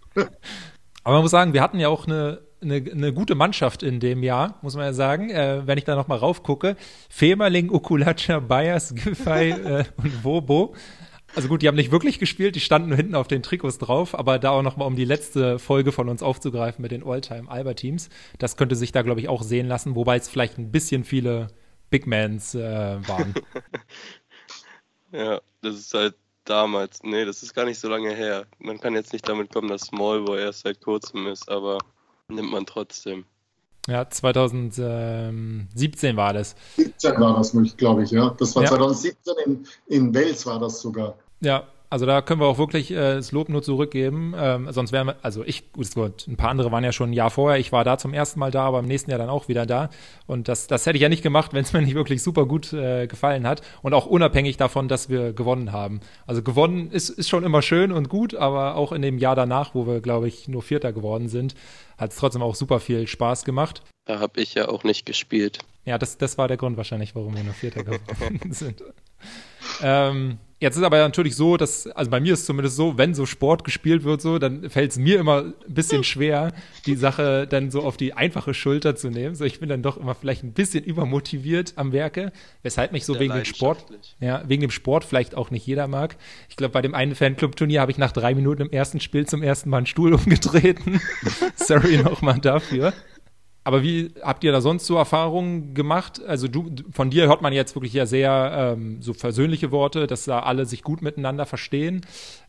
Aber 1.02 1.16
man 1.16 1.22
muss 1.22 1.32
sagen, 1.32 1.52
wir 1.52 1.60
hatten 1.60 1.80
ja 1.80 1.88
auch 1.88 2.06
eine, 2.06 2.40
eine, 2.62 2.76
eine 2.76 3.12
gute 3.12 3.34
Mannschaft 3.34 3.82
in 3.82 3.98
dem 3.98 4.22
Jahr, 4.22 4.58
muss 4.62 4.76
man 4.76 4.84
ja 4.84 4.92
sagen. 4.92 5.28
Äh, 5.30 5.66
wenn 5.66 5.76
ich 5.76 5.84
da 5.84 5.96
nochmal 5.96 6.18
raufgucke, 6.18 6.76
Femerling, 7.10 7.68
Ukulacha, 7.68 8.38
Bayers, 8.38 8.94
Giffey 8.94 9.50
äh, 9.64 9.84
und 9.96 10.24
Wobo. 10.24 10.74
Also 11.34 11.48
gut, 11.48 11.62
die 11.62 11.68
haben 11.68 11.74
nicht 11.74 11.90
wirklich 11.90 12.20
gespielt, 12.20 12.54
die 12.54 12.60
standen 12.60 12.88
nur 12.88 12.96
hinten 12.96 13.16
auf 13.16 13.28
den 13.28 13.42
Trikots 13.42 13.78
drauf, 13.78 14.16
aber 14.16 14.38
da 14.38 14.50
auch 14.50 14.62
nochmal, 14.62 14.86
um 14.86 14.96
die 14.96 15.04
letzte 15.04 15.58
Folge 15.58 15.92
von 15.92 16.08
uns 16.08 16.22
aufzugreifen 16.22 16.80
mit 16.80 16.92
den 16.92 17.04
All-Time-Alba-Teams, 17.04 18.08
das 18.38 18.56
könnte 18.56 18.76
sich 18.76 18.92
da, 18.92 19.02
glaube 19.02 19.20
ich, 19.20 19.28
auch 19.28 19.42
sehen 19.42 19.66
lassen, 19.66 19.94
wobei 19.94 20.16
es 20.16 20.28
vielleicht 20.28 20.58
ein 20.58 20.70
bisschen 20.70 21.04
viele 21.04 21.48
Big 21.90 22.06
Mans 22.06 22.54
äh, 22.54 23.08
waren. 23.08 23.34
ja, 25.12 25.40
das 25.62 25.76
ist 25.76 25.94
halt 25.94 26.14
damals. 26.44 27.02
Nee, 27.02 27.24
das 27.24 27.42
ist 27.42 27.54
gar 27.54 27.64
nicht 27.64 27.78
so 27.78 27.88
lange 27.88 28.14
her. 28.14 28.46
Man 28.58 28.80
kann 28.80 28.94
jetzt 28.94 29.12
nicht 29.12 29.28
damit 29.28 29.52
kommen, 29.52 29.68
dass 29.68 29.82
Smallboy 29.82 30.40
erst 30.40 30.60
seit 30.60 30.80
kurzem 30.80 31.26
ist, 31.26 31.48
aber 31.48 31.78
nimmt 32.28 32.50
man 32.50 32.66
trotzdem. 32.66 33.24
Ja, 33.86 34.08
2017 34.08 36.16
war 36.16 36.34
das. 36.34 36.54
17 36.76 37.18
war 37.18 37.38
das, 37.38 37.56
glaube 37.76 38.04
ich, 38.04 38.10
ja. 38.10 38.34
Das 38.38 38.54
war 38.54 38.64
ja. 38.64 38.68
2017 38.68 39.34
in, 39.46 39.66
in 39.86 40.14
Wales 40.14 40.44
war 40.44 40.58
das 40.58 40.80
sogar. 40.80 41.16
Ja, 41.40 41.66
also 41.90 42.04
da 42.04 42.20
können 42.20 42.40
wir 42.40 42.46
auch 42.46 42.58
wirklich 42.58 42.90
äh, 42.90 43.14
das 43.14 43.32
Lob 43.32 43.48
nur 43.48 43.62
zurückgeben. 43.62 44.34
Ähm, 44.36 44.70
sonst 44.70 44.92
wären 44.92 45.06
wir, 45.08 45.16
also 45.22 45.42
ich, 45.44 45.72
gut, 45.72 46.26
ein 46.26 46.36
paar 46.36 46.50
andere 46.50 46.70
waren 46.70 46.84
ja 46.84 46.92
schon 46.92 47.10
ein 47.10 47.14
Jahr 47.14 47.30
vorher. 47.30 47.58
Ich 47.58 47.72
war 47.72 47.84
da 47.84 47.96
zum 47.96 48.12
ersten 48.12 48.38
Mal 48.40 48.50
da, 48.50 48.64
aber 48.64 48.80
im 48.80 48.84
nächsten 48.84 49.10
Jahr 49.10 49.18
dann 49.18 49.30
auch 49.30 49.48
wieder 49.48 49.64
da. 49.64 49.88
Und 50.26 50.48
das, 50.48 50.66
das 50.66 50.84
hätte 50.84 50.96
ich 50.96 51.02
ja 51.02 51.08
nicht 51.08 51.22
gemacht, 51.22 51.52
wenn 51.54 51.62
es 51.62 51.72
mir 51.72 51.80
nicht 51.80 51.94
wirklich 51.94 52.22
super 52.22 52.46
gut 52.46 52.72
äh, 52.72 53.06
gefallen 53.06 53.46
hat. 53.46 53.62
Und 53.82 53.94
auch 53.94 54.06
unabhängig 54.06 54.58
davon, 54.58 54.88
dass 54.88 55.08
wir 55.08 55.32
gewonnen 55.32 55.72
haben. 55.72 56.00
Also 56.26 56.42
gewonnen 56.42 56.90
ist, 56.90 57.08
ist 57.08 57.28
schon 57.28 57.44
immer 57.44 57.62
schön 57.62 57.90
und 57.90 58.08
gut, 58.08 58.34
aber 58.34 58.76
auch 58.76 58.92
in 58.92 59.00
dem 59.00 59.18
Jahr 59.18 59.36
danach, 59.36 59.74
wo 59.74 59.86
wir, 59.86 60.00
glaube 60.00 60.28
ich, 60.28 60.46
nur 60.46 60.62
Vierter 60.62 60.92
geworden 60.92 61.28
sind, 61.28 61.54
hat 61.96 62.10
es 62.10 62.16
trotzdem 62.16 62.42
auch 62.42 62.54
super 62.54 62.80
viel 62.80 63.06
Spaß 63.06 63.44
gemacht. 63.44 63.82
Da 64.04 64.20
habe 64.20 64.40
ich 64.40 64.54
ja 64.54 64.68
auch 64.68 64.84
nicht 64.84 65.06
gespielt. 65.06 65.60
Ja, 65.84 65.96
das, 65.96 66.18
das 66.18 66.36
war 66.36 66.48
der 66.48 66.58
Grund 66.58 66.76
wahrscheinlich, 66.76 67.14
warum 67.14 67.34
wir 67.34 67.44
nur 67.44 67.54
Vierter 67.54 67.82
geworden 67.82 68.40
sind. 68.52 68.82
Ähm, 69.82 70.38
Jetzt 70.60 70.76
ist 70.76 70.82
aber 70.82 70.98
natürlich 70.98 71.36
so, 71.36 71.56
dass, 71.56 71.86
also 71.86 72.10
bei 72.10 72.18
mir 72.18 72.32
ist 72.32 72.40
es 72.40 72.46
zumindest 72.46 72.74
so, 72.74 72.98
wenn 72.98 73.14
so 73.14 73.26
Sport 73.26 73.62
gespielt 73.62 74.02
wird, 74.02 74.20
so, 74.20 74.40
dann 74.40 74.68
fällt 74.68 74.90
es 74.90 74.98
mir 74.98 75.20
immer 75.20 75.42
ein 75.42 75.54
bisschen 75.68 76.02
schwer, 76.02 76.52
die 76.84 76.96
Sache 76.96 77.46
dann 77.46 77.70
so 77.70 77.82
auf 77.82 77.96
die 77.96 78.14
einfache 78.14 78.54
Schulter 78.54 78.96
zu 78.96 79.08
nehmen. 79.08 79.36
So, 79.36 79.44
ich 79.44 79.60
bin 79.60 79.68
dann 79.68 79.82
doch 79.82 79.96
immer 79.96 80.16
vielleicht 80.16 80.42
ein 80.42 80.52
bisschen 80.52 80.82
übermotiviert 80.82 81.74
am 81.76 81.92
Werke, 81.92 82.32
weshalb 82.64 82.90
mich 82.90 83.04
so 83.04 83.12
Sehr 83.12 83.20
wegen 83.20 83.34
dem 83.34 83.44
Sport, 83.44 83.84
ja, 84.18 84.42
wegen 84.48 84.62
dem 84.62 84.72
Sport 84.72 85.04
vielleicht 85.04 85.36
auch 85.36 85.52
nicht 85.52 85.64
jeder 85.64 85.86
mag. 85.86 86.16
Ich 86.48 86.56
glaube, 86.56 86.72
bei 86.72 86.82
dem 86.82 86.94
einen 86.94 87.14
Fanclub-Turnier 87.14 87.80
habe 87.80 87.92
ich 87.92 87.98
nach 87.98 88.10
drei 88.10 88.34
Minuten 88.34 88.62
im 88.62 88.70
ersten 88.70 88.98
Spiel 88.98 89.26
zum 89.26 89.44
ersten 89.44 89.70
Mal 89.70 89.78
einen 89.78 89.86
Stuhl 89.86 90.12
umgetreten. 90.14 91.00
Sorry 91.54 91.98
nochmal 91.98 92.40
dafür. 92.40 92.92
Aber 93.68 93.82
wie 93.82 94.14
habt 94.22 94.44
ihr 94.44 94.52
da 94.52 94.62
sonst 94.62 94.86
so 94.86 94.96
Erfahrungen 94.96 95.74
gemacht? 95.74 96.22
Also 96.24 96.48
du, 96.48 96.70
von 96.90 97.10
dir 97.10 97.28
hört 97.28 97.42
man 97.42 97.52
jetzt 97.52 97.76
wirklich 97.76 97.92
ja 97.92 98.06
sehr 98.06 98.76
ähm, 98.78 99.02
so 99.02 99.12
versöhnliche 99.12 99.70
Worte, 99.70 100.06
dass 100.06 100.24
da 100.24 100.40
alle 100.40 100.64
sich 100.64 100.82
gut 100.82 101.02
miteinander 101.02 101.44
verstehen. 101.44 102.00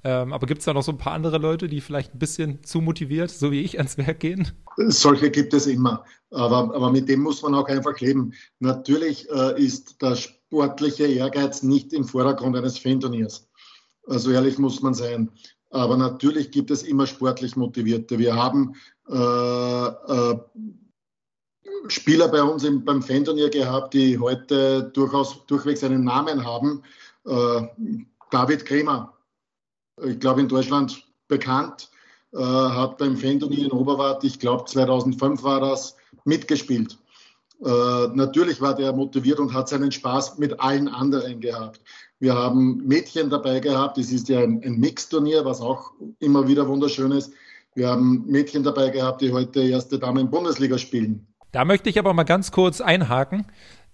Ähm, 0.05 0.31
aber 0.31 0.47
gibt 0.47 0.59
es 0.59 0.65
da 0.65 0.73
noch 0.73 0.81
so 0.81 0.93
ein 0.93 0.97
paar 0.97 1.11
andere 1.11 1.37
Leute, 1.37 1.67
die 1.67 1.81
vielleicht 1.81 2.15
ein 2.15 2.19
bisschen 2.19 2.63
zu 2.63 2.79
motiviert, 2.79 3.31
so 3.31 3.51
wie 3.51 3.59
ich, 3.59 3.79
ans 3.79 3.97
Werk 3.97 4.21
gehen? 4.21 4.47
Solche 4.77 5.29
gibt 5.29 5.53
es 5.53 5.67
immer. 5.67 6.05
Aber, 6.31 6.73
aber 6.73 6.89
mit 6.89 7.09
dem 7.09 7.19
muss 7.19 7.41
man 7.41 7.53
auch 7.53 7.67
einfach 7.67 7.99
leben. 7.99 8.31
Natürlich 8.59 9.29
äh, 9.29 9.61
ist 9.61 10.01
der 10.01 10.15
sportliche 10.15 11.05
Ehrgeiz 11.05 11.63
nicht 11.63 11.91
im 11.91 12.05
Vordergrund 12.05 12.55
eines 12.55 12.77
Fan-Turniers. 12.77 13.45
Also 14.07 14.31
ehrlich 14.31 14.57
muss 14.57 14.81
man 14.81 14.93
sein. 14.93 15.29
Aber 15.69 15.97
natürlich 15.97 16.51
gibt 16.51 16.71
es 16.71 16.81
immer 16.83 17.07
sportlich 17.07 17.57
Motivierte. 17.57 18.17
Wir 18.19 18.37
haben 18.37 18.75
äh, 19.09 19.15
äh, 19.17 20.39
Spieler 21.87 22.27
bei 22.27 22.41
uns 22.43 22.63
im, 22.63 22.83
beim 22.83 23.01
Fan-Turnier 23.01 23.49
gehabt, 23.49 23.93
die 23.93 24.17
heute 24.17 24.83
durchaus 24.93 25.45
durchwegs 25.47 25.83
einen 25.83 26.03
Namen 26.03 26.45
haben. 26.45 26.83
Äh, 27.25 27.61
David 28.31 28.65
Kremer, 28.65 29.13
ich 30.03 30.19
glaube 30.19 30.41
in 30.41 30.47
Deutschland 30.47 31.03
bekannt, 31.27 31.89
äh, 32.33 32.37
hat 32.37 32.97
beim 32.97 33.17
Fan-Turnier 33.17 33.65
in 33.65 33.71
Oberwart, 33.71 34.23
ich 34.23 34.39
glaube 34.39 34.65
2005 34.65 35.43
war 35.43 35.61
das, 35.61 35.95
mitgespielt. 36.25 36.97
Äh, 37.63 38.07
natürlich 38.13 38.61
war 38.61 38.75
der 38.75 38.93
motiviert 38.93 39.39
und 39.39 39.53
hat 39.53 39.67
seinen 39.67 39.91
Spaß 39.91 40.37
mit 40.37 40.59
allen 40.59 40.87
anderen 40.87 41.39
gehabt. 41.39 41.81
Wir 42.19 42.35
haben 42.35 42.77
Mädchen 42.85 43.29
dabei 43.29 43.59
gehabt, 43.59 43.97
das 43.97 44.11
ist 44.11 44.29
ja 44.29 44.39
ein, 44.39 44.61
ein 44.63 44.79
Mixturnier, 44.79 45.45
was 45.45 45.61
auch 45.61 45.93
immer 46.19 46.47
wieder 46.47 46.67
wunderschön 46.67 47.11
ist. 47.11 47.33
Wir 47.75 47.87
haben 47.87 48.25
Mädchen 48.27 48.63
dabei 48.63 48.89
gehabt, 48.89 49.21
die 49.21 49.31
heute 49.31 49.61
erste 49.61 49.99
Dame 49.99 50.21
in 50.21 50.29
Bundesliga 50.29 50.77
spielen. 50.77 51.28
Da 51.51 51.65
möchte 51.65 51.89
ich 51.89 51.97
aber 51.97 52.13
mal 52.13 52.23
ganz 52.23 52.51
kurz 52.51 52.79
einhaken, 52.79 53.45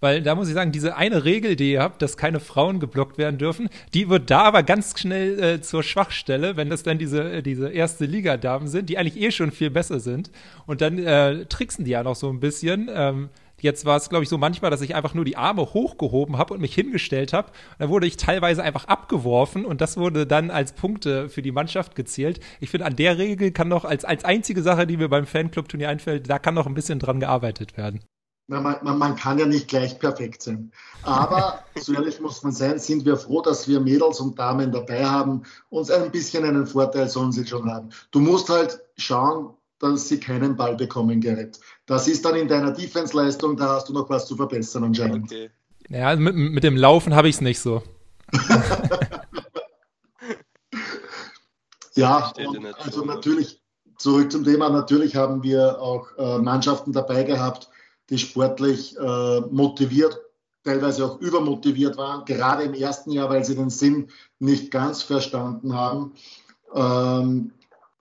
weil 0.01 0.21
da 0.21 0.35
muss 0.35 0.49
ich 0.49 0.53
sagen, 0.53 0.71
diese 0.71 0.97
eine 0.97 1.23
Regel, 1.23 1.55
die 1.55 1.71
ihr 1.71 1.81
habt, 1.81 2.01
dass 2.01 2.17
keine 2.17 2.39
Frauen 2.39 2.79
geblockt 2.79 3.17
werden 3.17 3.37
dürfen, 3.37 3.69
die 3.93 4.09
wird 4.09 4.29
da 4.29 4.41
aber 4.41 4.61
ganz 4.61 4.99
schnell 4.99 5.41
äh, 5.41 5.61
zur 5.61 5.83
Schwachstelle, 5.83 6.57
wenn 6.57 6.69
das 6.69 6.83
dann 6.83 6.97
diese, 6.97 7.23
äh, 7.31 7.41
diese 7.41 7.69
erste 7.69 8.05
Liga-Damen 8.05 8.67
sind, 8.67 8.89
die 8.89 8.97
eigentlich 8.97 9.21
eh 9.21 9.31
schon 9.31 9.51
viel 9.51 9.69
besser 9.69 9.99
sind. 9.99 10.31
Und 10.65 10.81
dann 10.81 10.99
äh, 10.99 11.45
tricksen 11.45 11.85
die 11.85 11.91
ja 11.91 12.03
noch 12.03 12.15
so 12.15 12.29
ein 12.29 12.39
bisschen. 12.39 12.89
Ähm, 12.93 13.29
Jetzt 13.61 13.85
war 13.85 13.97
es, 13.97 14.09
glaube 14.09 14.23
ich, 14.23 14.29
so 14.29 14.37
manchmal, 14.37 14.71
dass 14.71 14.81
ich 14.81 14.95
einfach 14.95 15.13
nur 15.13 15.25
die 15.25 15.37
Arme 15.37 15.61
hochgehoben 15.61 16.37
habe 16.37 16.53
und 16.53 16.61
mich 16.61 16.75
hingestellt 16.75 17.33
habe. 17.33 17.51
Dann 17.79 17.89
wurde 17.89 18.07
ich 18.07 18.17
teilweise 18.17 18.63
einfach 18.63 18.85
abgeworfen 18.85 19.65
und 19.65 19.81
das 19.81 19.97
wurde 19.97 20.27
dann 20.27 20.51
als 20.51 20.73
Punkte 20.73 21.29
für 21.29 21.41
die 21.41 21.51
Mannschaft 21.51 21.95
gezählt. 21.95 22.39
Ich 22.59 22.69
finde, 22.69 22.85
an 22.85 22.95
der 22.95 23.17
Regel 23.17 23.51
kann 23.51 23.67
noch 23.67 23.85
als, 23.85 24.05
als 24.05 24.25
einzige 24.25 24.61
Sache, 24.61 24.85
die 24.85 24.97
mir 24.97 25.09
beim 25.09 25.25
Fanclub-Turnier 25.25 25.89
einfällt, 25.89 26.29
da 26.29 26.39
kann 26.39 26.53
noch 26.53 26.67
ein 26.67 26.73
bisschen 26.73 26.99
dran 26.99 27.19
gearbeitet 27.19 27.77
werden. 27.77 28.01
Man, 28.47 28.61
man, 28.61 28.99
man, 28.99 29.15
kann 29.15 29.39
ja 29.39 29.47
nicht 29.47 29.67
gleich 29.67 29.97
perfekt 29.97 30.43
sein. 30.43 30.71
Aber 31.01 31.63
so 31.75 31.93
ehrlich 31.93 32.21
muss 32.21 32.43
man 32.43 32.51
sein, 32.51 32.77
sind 32.77 33.03
wir 33.03 33.17
froh, 33.17 33.41
dass 33.41 33.67
wir 33.67 33.79
Mädels 33.79 34.19
und 34.19 34.37
Damen 34.37 34.71
dabei 34.71 35.03
haben 35.03 35.43
und 35.69 35.89
ein 35.89 36.11
bisschen 36.11 36.43
einen 36.43 36.67
Vorteil 36.67 37.09
sollen 37.09 37.31
sie 37.31 37.47
schon 37.47 37.71
haben. 37.71 37.89
Du 38.11 38.19
musst 38.19 38.49
halt 38.49 38.79
schauen, 38.97 39.55
dass 39.79 40.07
sie 40.07 40.19
keinen 40.19 40.55
Ball 40.55 40.75
bekommen, 40.75 41.21
Gerrit. 41.21 41.59
Das 41.85 42.07
ist 42.07 42.23
dann 42.25 42.35
in 42.35 42.47
deiner 42.47 42.71
Defense-Leistung, 42.71 43.57
da 43.57 43.75
hast 43.75 43.89
du 43.89 43.93
noch 43.93 44.09
was 44.09 44.25
zu 44.27 44.35
verbessern 44.35 44.85
anscheinend. 44.85 45.25
Okay. 45.25 45.49
Ja, 45.89 46.07
also 46.07 46.21
mit, 46.21 46.35
mit 46.35 46.63
dem 46.63 46.77
Laufen 46.77 47.13
habe 47.13 47.29
ich 47.29 47.35
es 47.35 47.41
nicht 47.41 47.59
so. 47.59 47.83
ja, 51.95 52.33
also 52.79 53.05
natürlich, 53.05 53.61
zurück 53.97 54.31
zum 54.31 54.43
Thema, 54.43 54.69
natürlich 54.69 55.15
haben 55.15 55.43
wir 55.43 55.79
auch 55.79 56.07
äh, 56.17 56.39
Mannschaften 56.39 56.91
dabei 56.91 57.23
gehabt, 57.23 57.69
die 58.09 58.17
sportlich 58.17 58.97
äh, 58.97 59.41
motiviert, 59.51 60.19
teilweise 60.63 61.05
auch 61.05 61.19
übermotiviert 61.21 61.97
waren, 61.97 62.25
gerade 62.25 62.63
im 62.63 62.73
ersten 62.73 63.11
Jahr, 63.11 63.29
weil 63.29 63.45
sie 63.45 63.55
den 63.55 63.69
Sinn 63.69 64.09
nicht 64.39 64.71
ganz 64.71 65.03
verstanden 65.03 65.75
haben. 65.75 66.13
Ähm, 66.73 67.51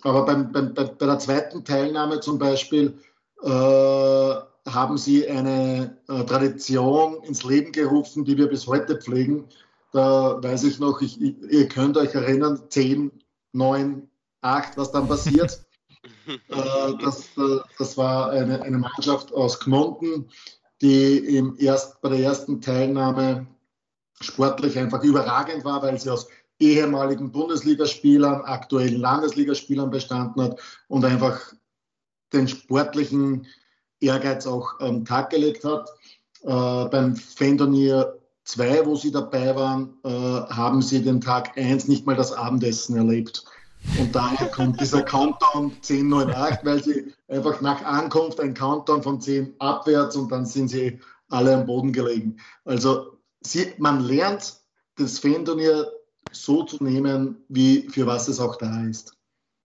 aber 0.05 0.27
beim, 0.27 0.53
beim, 0.53 0.75
bei, 0.75 0.85
bei 0.85 1.07
der 1.07 1.19
zweiten 1.19 1.65
Teilnahme 1.65 2.21
zum 2.21 2.39
Beispiel 2.39 2.99
äh, 3.43 3.49
haben 3.49 4.99
sie 4.99 5.27
eine 5.29 5.99
äh, 6.09 6.25
Tradition 6.25 7.23
ins 7.25 7.43
Leben 7.43 7.73
gerufen, 7.73 8.25
die 8.25 8.37
wir 8.37 8.49
bis 8.49 8.67
heute 8.67 9.01
pflegen. 9.01 9.49
Da 9.93 10.43
weiß 10.43 10.65
ich 10.65 10.79
noch, 10.79 11.01
ich, 11.01 11.21
ihr 11.21 11.69
könnt 11.69 11.97
euch 11.97 12.15
erinnern, 12.15 12.61
10, 12.69 13.13
9, 13.53 14.09
8, 14.43 14.77
was 14.77 14.93
dann 14.93 15.09
passiert. 15.09 15.65
äh, 16.27 16.93
das, 17.01 17.25
äh, 17.39 17.61
das 17.79 17.97
war 17.97 18.31
eine, 18.31 18.61
eine 18.63 18.79
Mannschaft 18.79 19.33
aus 19.33 19.59
Gmunden, 19.61 20.29
die 20.83 21.17
im 21.19 21.57
erst, 21.59 22.03
bei 22.03 22.11
der 22.11 22.21
ersten 22.21 22.61
Teilnahme 22.61 23.47
sportlich 24.21 24.79
einfach 24.79 25.03
überragend 25.03 25.65
war, 25.65 25.83
weil 25.83 25.99
sie 25.99 26.11
aus 26.11 26.29
ehemaligen 26.59 27.33
Bundesligaspielern, 27.33 28.43
aktuellen 28.43 29.01
Landesligaspielern 29.01 29.91
bestanden 29.91 30.43
hat 30.43 30.61
und 30.89 31.05
einfach 31.05 31.41
den 32.33 32.49
sportlichen 32.49 33.47
Ehrgeiz 34.01 34.47
auch 34.47 34.81
am 34.81 35.05
Tag 35.05 35.31
gelegt 35.31 35.65
hat. 35.65 35.89
Äh, 36.43 36.89
beim 36.89 37.17
Fendonier 37.17 38.19
2, 38.45 38.87
wo 38.87 38.97
sie 38.97 39.11
dabei 39.11 39.57
waren, 39.57 39.95
äh, 40.05 40.09
haben 40.09 40.83
sie 40.83 41.03
den 41.03 41.21
Tag 41.21 41.57
1 41.57 41.89
nicht 41.89 42.07
mal 42.07 42.17
das 42.17 42.33
Abendessen 42.33 42.97
erlebt. 42.97 43.45
Und 43.99 44.15
daher 44.15 44.49
kommt 44.49 44.81
dieser 44.81 45.03
Countdown 45.03 45.73
10, 45.83 46.09
9, 46.09 46.31
8, 46.31 46.65
weil 46.65 46.83
sie 46.83 47.13
einfach 47.29 47.61
nach 47.61 47.83
Ankunft 47.85 48.41
ein 48.41 48.55
Countdown 48.55 49.03
von 49.03 49.21
10 49.21 49.55
abwärts 49.59 50.17
und 50.17 50.33
dann 50.33 50.47
sind 50.47 50.69
sie 50.69 51.01
alle 51.29 51.55
am 51.55 51.67
Boden 51.67 51.93
gelegen. 51.93 52.37
Also 52.65 53.19
sie, 53.41 53.73
man 53.79 54.01
lernt 54.01 54.55
das 54.97 55.19
Fendonier 55.19 55.91
so 56.35 56.65
zu 56.65 56.83
nehmen, 56.83 57.37
wie 57.49 57.89
für 57.89 58.07
was 58.07 58.29
es 58.29 58.41
auch 58.41 58.57
da 58.57 58.85
ist. 58.85 59.13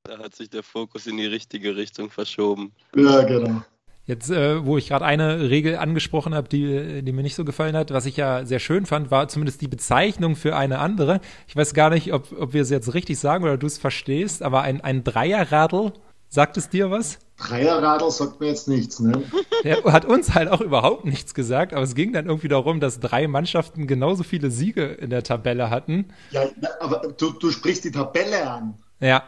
Da 0.03 0.17
hat 0.17 0.35
sich 0.35 0.49
der 0.49 0.63
Fokus 0.63 1.07
in 1.07 1.17
die 1.17 1.25
richtige 1.25 1.75
Richtung 1.75 2.09
verschoben. 2.09 2.71
Ja, 2.95 3.23
genau. 3.23 3.63
Jetzt, 4.09 4.31
äh, 4.31 4.65
wo 4.65 4.75
ich 4.75 4.87
gerade 4.87 5.05
eine 5.05 5.51
Regel 5.51 5.75
angesprochen 5.77 6.33
habe, 6.33 6.49
die, 6.49 7.03
die 7.03 7.11
mir 7.11 7.21
nicht 7.21 7.35
so 7.35 7.45
gefallen 7.45 7.75
hat, 7.75 7.91
was 7.91 8.07
ich 8.07 8.17
ja 8.17 8.43
sehr 8.43 8.57
schön 8.57 8.87
fand, 8.87 9.11
war 9.11 9.27
zumindest 9.27 9.61
die 9.61 9.67
Bezeichnung 9.67 10.35
für 10.35 10.55
eine 10.55 10.79
andere. 10.79 11.21
Ich 11.47 11.55
weiß 11.55 11.75
gar 11.75 11.91
nicht, 11.91 12.11
ob, 12.11 12.31
ob 12.31 12.53
wir 12.53 12.63
es 12.63 12.71
jetzt 12.71 12.95
richtig 12.95 13.19
sagen 13.19 13.43
oder 13.43 13.57
du 13.57 13.67
es 13.67 13.77
verstehst, 13.77 14.41
aber 14.41 14.63
ein, 14.63 14.81
ein 14.81 15.03
Dreierradl, 15.03 15.93
sagt 16.29 16.57
es 16.57 16.69
dir 16.69 16.89
was? 16.89 17.19
Dreierradl 17.37 18.11
sagt 18.11 18.39
mir 18.39 18.47
jetzt 18.47 18.67
nichts, 18.67 18.99
ne? 18.99 19.23
Der 19.63 19.83
hat 19.83 20.05
uns 20.05 20.33
halt 20.33 20.49
auch 20.49 20.61
überhaupt 20.61 21.05
nichts 21.05 21.33
gesagt, 21.33 21.73
aber 21.73 21.83
es 21.83 21.95
ging 21.95 22.13
dann 22.13 22.27
irgendwie 22.27 22.47
darum, 22.47 22.79
dass 22.79 22.99
drei 22.99 23.27
Mannschaften 23.27 23.87
genauso 23.87 24.23
viele 24.23 24.51
Siege 24.51 24.85
in 24.85 25.09
der 25.09 25.23
Tabelle 25.23 25.69
hatten. 25.69 26.13
Ja, 26.31 26.49
aber 26.79 27.13
du, 27.17 27.31
du 27.31 27.51
sprichst 27.51 27.83
die 27.83 27.91
Tabelle 27.91 28.49
an. 28.49 28.75
Ja, 28.99 29.23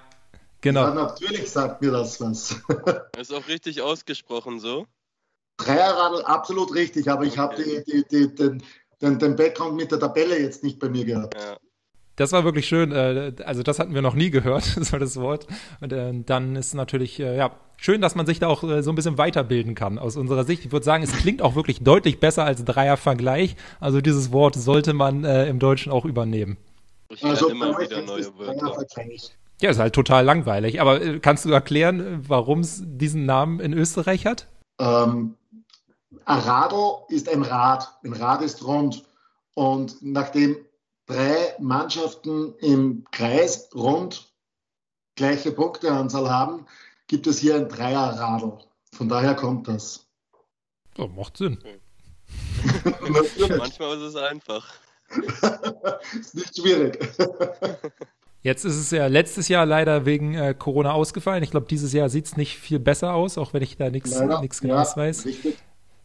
Genau. 0.61 0.83
Ja, 0.83 0.93
natürlich 0.93 1.49
sagt 1.49 1.81
mir 1.81 1.91
das 1.91 2.21
was. 2.21 2.55
ist 3.19 3.33
auch 3.33 3.47
richtig 3.47 3.81
ausgesprochen 3.81 4.59
so. 4.59 4.85
Dreierradl, 5.57 6.21
absolut 6.23 6.73
richtig, 6.73 7.09
aber 7.09 7.25
ich 7.25 7.37
habe 7.37 7.55
die, 7.55 7.83
die, 7.83 8.05
die, 8.07 8.35
den, 8.35 8.63
den, 9.01 9.19
den 9.19 9.35
Background 9.35 9.75
mit 9.75 9.91
der 9.91 9.99
Tabelle 9.99 10.39
jetzt 10.39 10.63
nicht 10.63 10.79
bei 10.79 10.87
mir 10.87 11.03
gehabt. 11.03 11.35
Ja. 11.35 11.57
Das 12.21 12.33
war 12.33 12.43
wirklich 12.43 12.67
schön. 12.67 12.91
Äh, 12.91 13.33
also 13.45 13.63
das 13.63 13.79
hatten 13.79 13.95
wir 13.95 14.03
noch 14.03 14.13
nie 14.13 14.29
gehört, 14.29 14.63
so 14.79 14.97
das 14.99 15.17
Wort. 15.17 15.47
Und 15.79 15.91
äh, 15.91 16.13
dann 16.23 16.55
ist 16.55 16.75
natürlich, 16.75 17.19
äh, 17.19 17.35
ja, 17.35 17.51
schön, 17.77 17.99
dass 17.99 18.13
man 18.13 18.27
sich 18.27 18.39
da 18.39 18.47
auch 18.47 18.61
so 18.61 18.91
ein 18.91 18.95
bisschen 18.95 19.17
weiterbilden 19.17 19.73
kann 19.73 19.97
aus 19.97 20.17
unserer 20.17 20.43
Sicht. 20.43 20.63
Ich 20.63 20.71
würde 20.71 20.85
sagen, 20.85 21.03
es 21.03 21.13
klingt 21.13 21.41
auch 21.41 21.55
wirklich 21.55 21.81
deutlich 21.81 22.19
besser 22.19 22.45
als 22.45 22.63
Dreiervergleich. 22.63 23.55
Also 23.79 24.01
dieses 24.01 24.31
Wort 24.31 24.53
sollte 24.53 24.93
man 24.93 25.23
im 25.23 25.57
Deutschen 25.57 25.91
auch 25.91 26.05
übernehmen. 26.05 26.57
Ich 27.09 27.25
also 27.25 27.49
immer 27.49 27.77
wieder 27.79 28.03
neue 28.03 28.27
Wörter. 28.37 28.85
Ja, 29.59 29.71
ist 29.71 29.79
halt 29.79 29.95
total 29.95 30.23
langweilig. 30.23 30.79
Aber 30.79 31.17
kannst 31.19 31.45
du 31.45 31.49
erklären, 31.51 32.23
warum 32.27 32.59
es 32.59 32.83
diesen 32.85 33.25
Namen 33.25 33.59
in 33.59 33.73
Österreich 33.73 34.27
hat? 34.27 34.47
Ähm, 34.79 35.35
Radl 36.27 37.03
ist 37.09 37.27
ein 37.29 37.41
Rad. 37.41 37.89
Ein 38.03 38.13
Rad 38.13 38.43
ist 38.43 38.63
rund. 38.63 39.03
Und 39.55 39.97
nachdem 40.01 40.55
drei 41.11 41.55
Mannschaften 41.59 42.55
im 42.59 43.05
Kreis 43.11 43.69
rund 43.75 44.31
gleiche 45.15 45.51
Punkteanzahl 45.51 46.29
haben, 46.29 46.65
gibt 47.07 47.27
es 47.27 47.39
hier 47.39 47.55
ein 47.55 47.67
Dreierradl. 47.67 48.57
Von 48.93 49.09
daher 49.09 49.35
kommt 49.35 49.67
das. 49.67 50.07
Oh, 50.97 51.07
macht 51.07 51.37
Sinn. 51.37 51.57
Manchmal 52.83 53.97
ist 53.97 54.03
es 54.03 54.15
einfach. 54.15 54.73
ist 56.19 56.35
nicht 56.35 56.57
schwierig. 56.57 56.99
Jetzt 58.43 58.65
ist 58.65 58.77
es 58.77 58.89
ja 58.89 59.05
letztes 59.05 59.49
Jahr 59.49 59.67
leider 59.67 60.05
wegen 60.05 60.33
äh, 60.33 60.55
Corona 60.57 60.93
ausgefallen. 60.93 61.43
Ich 61.43 61.51
glaube, 61.51 61.67
dieses 61.69 61.93
Jahr 61.93 62.09
sieht 62.09 62.25
es 62.25 62.37
nicht 62.37 62.57
viel 62.57 62.79
besser 62.79 63.13
aus, 63.13 63.37
auch 63.37 63.53
wenn 63.53 63.61
ich 63.61 63.77
da 63.77 63.91
nichts 63.91 64.17
Genaues 64.61 64.95
ja, 64.95 64.95
weiß. 64.95 65.27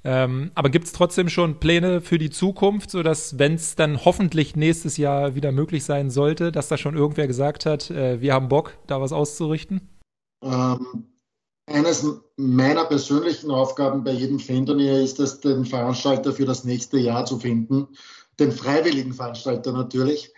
Ähm, 0.09 0.53
aber 0.55 0.71
gibt 0.71 0.85
es 0.85 0.93
trotzdem 0.93 1.29
schon 1.29 1.59
Pläne 1.59 2.01
für 2.01 2.17
die 2.17 2.31
Zukunft, 2.31 2.93
sodass, 2.93 3.41
wenn 3.41 3.55
es 3.55 3.75
dann 3.75 4.05
hoffentlich 4.05 4.55
nächstes 4.55 4.99
Jahr 4.99 5.35
wieder 5.35 5.51
möglich 5.51 5.83
sein 5.83 6.11
sollte, 6.11 6.53
dass 6.53 6.69
da 6.69 6.79
schon 6.79 6.97
irgendwer 6.97 7.27
gesagt 7.27 7.67
hat, 7.67 7.91
äh, 7.91 8.21
wir 8.21 8.33
haben 8.33 8.49
Bock, 8.49 8.75
da 8.87 9.01
was 9.01 9.13
auszurichten? 9.13 9.81
Ähm, 10.45 11.09
eines 11.67 12.07
meiner 12.37 12.85
persönlichen 12.85 13.51
Aufgaben 13.51 14.05
bei 14.05 14.13
jedem 14.13 14.39
Fanturnier 14.39 15.01
ist 15.01 15.19
es, 15.19 15.41
den 15.41 15.65
Veranstalter 15.65 16.33
für 16.33 16.45
das 16.45 16.63
nächste 16.63 16.99
Jahr 16.99 17.27
zu 17.27 17.41
finden, 17.41 17.89
den 18.39 18.53
freiwilligen 18.53 19.13
Veranstalter 19.13 19.73
natürlich. 19.73 20.33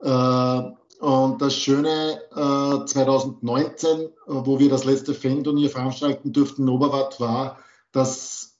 Äh, 0.00 0.62
und 1.00 1.40
das 1.40 1.54
Schöne 1.56 2.20
äh, 2.30 2.84
2019, 2.84 4.00
äh, 4.00 4.06
wo 4.26 4.58
wir 4.58 4.68
das 4.68 4.84
letzte 4.84 5.14
Fan-Turnier 5.14 5.70
veranstalten 5.70 6.30
durften 6.30 6.64
in 6.64 6.68
Oberwart, 6.68 7.18
war, 7.20 7.58
dass 7.90 8.53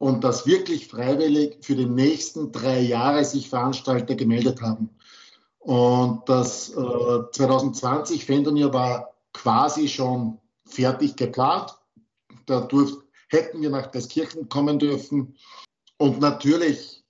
und 0.00 0.24
dass 0.24 0.46
wirklich 0.46 0.88
freiwillig 0.88 1.58
für 1.60 1.76
die 1.76 1.84
nächsten 1.84 2.52
drei 2.52 2.80
Jahre 2.80 3.22
sich 3.22 3.50
Veranstalter 3.50 4.14
gemeldet 4.14 4.62
haben. 4.62 4.88
Und 5.58 6.26
das 6.26 6.70
äh, 6.70 7.30
2020 7.32 8.24
Fan-Turnier 8.24 8.72
war 8.72 9.12
quasi 9.34 9.88
schon 9.88 10.38
fertig 10.64 11.16
geplant. 11.16 11.76
Da 12.46 12.62
durft, 12.62 12.96
hätten 13.28 13.60
wir 13.60 13.68
nach 13.68 13.88
Deskirchen 13.88 14.48
kommen 14.48 14.78
dürfen. 14.78 15.36
Und 15.98 16.18
natürlich 16.18 17.04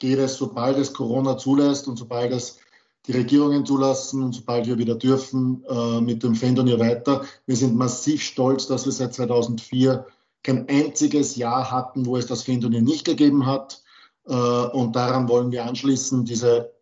geht 0.00 0.18
es, 0.18 0.36
sobald 0.36 0.76
es 0.76 0.92
Corona 0.92 1.38
zulässt 1.38 1.86
und 1.86 1.98
sobald 1.98 2.32
es 2.32 2.58
die 3.06 3.12
Regierungen 3.12 3.64
zulassen 3.64 4.24
und 4.24 4.32
sobald 4.32 4.66
wir 4.66 4.76
wieder 4.76 4.96
dürfen, 4.96 5.64
äh, 5.68 6.00
mit 6.00 6.24
dem 6.24 6.34
Fendonier 6.34 6.80
weiter. 6.80 7.24
Wir 7.46 7.54
sind 7.54 7.76
massiv 7.76 8.22
stolz, 8.22 8.66
dass 8.66 8.86
wir 8.86 8.92
seit 8.92 9.14
2004 9.14 10.04
kein 10.44 10.68
einziges 10.68 11.34
Jahr 11.34 11.72
hatten, 11.72 12.06
wo 12.06 12.16
es 12.16 12.26
das 12.26 12.44
Fendonier 12.44 12.82
nicht 12.82 13.04
gegeben 13.04 13.46
hat. 13.46 13.82
Äh, 14.28 14.32
und 14.32 14.94
daran 14.94 15.28
wollen 15.28 15.50
wir 15.50 15.64
anschließen. 15.64 16.24
Diese 16.24 16.72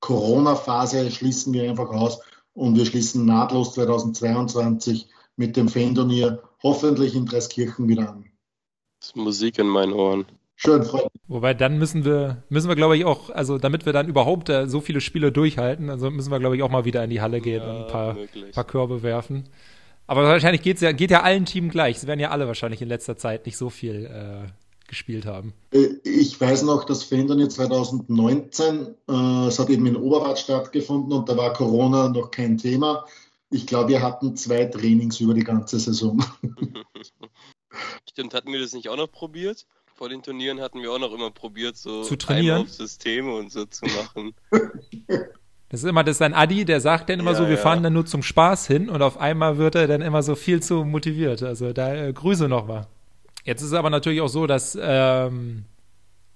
Corona-Phase 0.00 1.10
schließen 1.10 1.52
wir 1.52 1.68
einfach 1.68 1.88
aus 1.88 2.20
und 2.52 2.76
wir 2.76 2.86
schließen 2.86 3.24
nahtlos 3.24 3.72
2022 3.74 5.08
mit 5.36 5.56
dem 5.56 5.68
Fendonier 5.68 6.42
hoffentlich 6.62 7.14
in 7.14 7.26
Dreiskirchen 7.26 7.88
wieder 7.88 8.10
an. 8.10 8.26
Das 9.00 9.10
ist 9.10 9.16
Musik 9.16 9.58
in 9.58 9.66
meinen 9.66 9.92
Ohren. 9.92 10.26
Schön, 10.56 10.82
freut 10.82 11.04
mich. 11.04 11.22
Wobei 11.28 11.54
dann 11.54 11.78
müssen 11.78 12.04
wir, 12.04 12.42
müssen 12.48 12.68
wir 12.68 12.74
glaube 12.74 12.96
ich 12.96 13.04
auch, 13.04 13.30
also 13.30 13.58
damit 13.58 13.86
wir 13.86 13.92
dann 13.92 14.08
überhaupt 14.08 14.48
äh, 14.48 14.66
so 14.66 14.80
viele 14.80 15.00
Spiele 15.00 15.30
durchhalten, 15.30 15.88
also 15.88 16.10
müssen 16.10 16.32
wir 16.32 16.40
glaube 16.40 16.56
ich 16.56 16.62
auch 16.64 16.70
mal 16.70 16.84
wieder 16.84 17.04
in 17.04 17.10
die 17.10 17.20
Halle 17.20 17.40
gehen 17.40 17.62
ja, 17.62 17.70
und 17.70 17.84
ein 17.84 17.86
paar, 17.86 18.16
paar 18.52 18.64
Körbe 18.64 19.02
werfen. 19.04 19.48
Aber 20.08 20.24
wahrscheinlich 20.24 20.62
geht's 20.62 20.80
ja, 20.80 20.90
geht 20.92 21.10
ja 21.10 21.22
allen 21.22 21.44
Teams 21.44 21.70
gleich. 21.70 22.00
Sie 22.00 22.06
werden 22.06 22.18
ja 22.18 22.30
alle 22.30 22.46
wahrscheinlich 22.46 22.80
in 22.82 22.88
letzter 22.88 23.16
Zeit 23.16 23.44
nicht 23.46 23.58
so 23.58 23.68
viel 23.68 24.06
äh, 24.06 24.48
gespielt 24.88 25.26
haben. 25.26 25.52
Äh, 25.70 25.88
ich 26.02 26.40
weiß 26.40 26.62
noch, 26.62 26.84
dass 26.84 27.04
Fendern 27.04 27.48
2019, 27.48 28.94
äh, 29.08 29.12
es 29.46 29.58
hat 29.58 29.68
eben 29.68 29.86
in 29.86 29.96
Oberwart 29.96 30.38
stattgefunden 30.38 31.12
und 31.12 31.28
da 31.28 31.36
war 31.36 31.52
Corona 31.52 32.08
noch 32.08 32.30
kein 32.30 32.56
Thema. 32.56 33.04
Ich 33.50 33.66
glaube, 33.66 33.90
wir 33.90 34.02
hatten 34.02 34.34
zwei 34.34 34.64
Trainings 34.64 35.20
über 35.20 35.34
die 35.34 35.44
ganze 35.44 35.78
Saison. 35.78 36.24
Stimmt, 38.10 38.34
hatten 38.34 38.50
wir 38.50 38.60
das 38.60 38.72
nicht 38.72 38.88
auch 38.88 38.96
noch 38.96 39.12
probiert? 39.12 39.66
vor 39.98 40.08
den 40.08 40.22
Turnieren 40.22 40.60
hatten 40.60 40.80
wir 40.80 40.92
auch 40.92 41.00
noch 41.00 41.12
immer 41.12 41.32
probiert, 41.32 41.76
so 41.76 42.04
zu 42.04 42.14
trainieren. 42.14 42.68
Systeme 42.68 43.34
und 43.34 43.50
so 43.50 43.64
zu 43.64 43.84
machen. 43.84 44.32
Das 45.70 45.82
ist 45.82 45.88
immer, 45.88 46.02
das 46.02 46.16
ist 46.16 46.22
ein 46.22 46.34
Adi, 46.34 46.64
der 46.64 46.80
sagt 46.80 47.10
dann 47.10 47.20
immer 47.20 47.32
ja, 47.32 47.36
so, 47.36 47.44
wir 47.44 47.56
ja. 47.56 47.60
fahren 47.60 47.82
dann 47.82 47.92
nur 47.92 48.06
zum 48.06 48.22
Spaß 48.22 48.66
hin 48.66 48.88
und 48.88 49.02
auf 49.02 49.18
einmal 49.18 49.58
wird 49.58 49.74
er 49.74 49.86
dann 49.86 50.00
immer 50.00 50.22
so 50.22 50.34
viel 50.34 50.62
zu 50.62 50.84
motiviert. 50.84 51.42
Also 51.42 51.72
da 51.72 51.94
äh, 51.94 52.12
Grüße 52.12 52.48
nochmal. 52.48 52.86
Jetzt 53.44 53.60
ist 53.60 53.68
es 53.68 53.74
aber 53.74 53.90
natürlich 53.90 54.20
auch 54.20 54.28
so, 54.28 54.46
dass 54.46 54.78
ähm, 54.80 55.64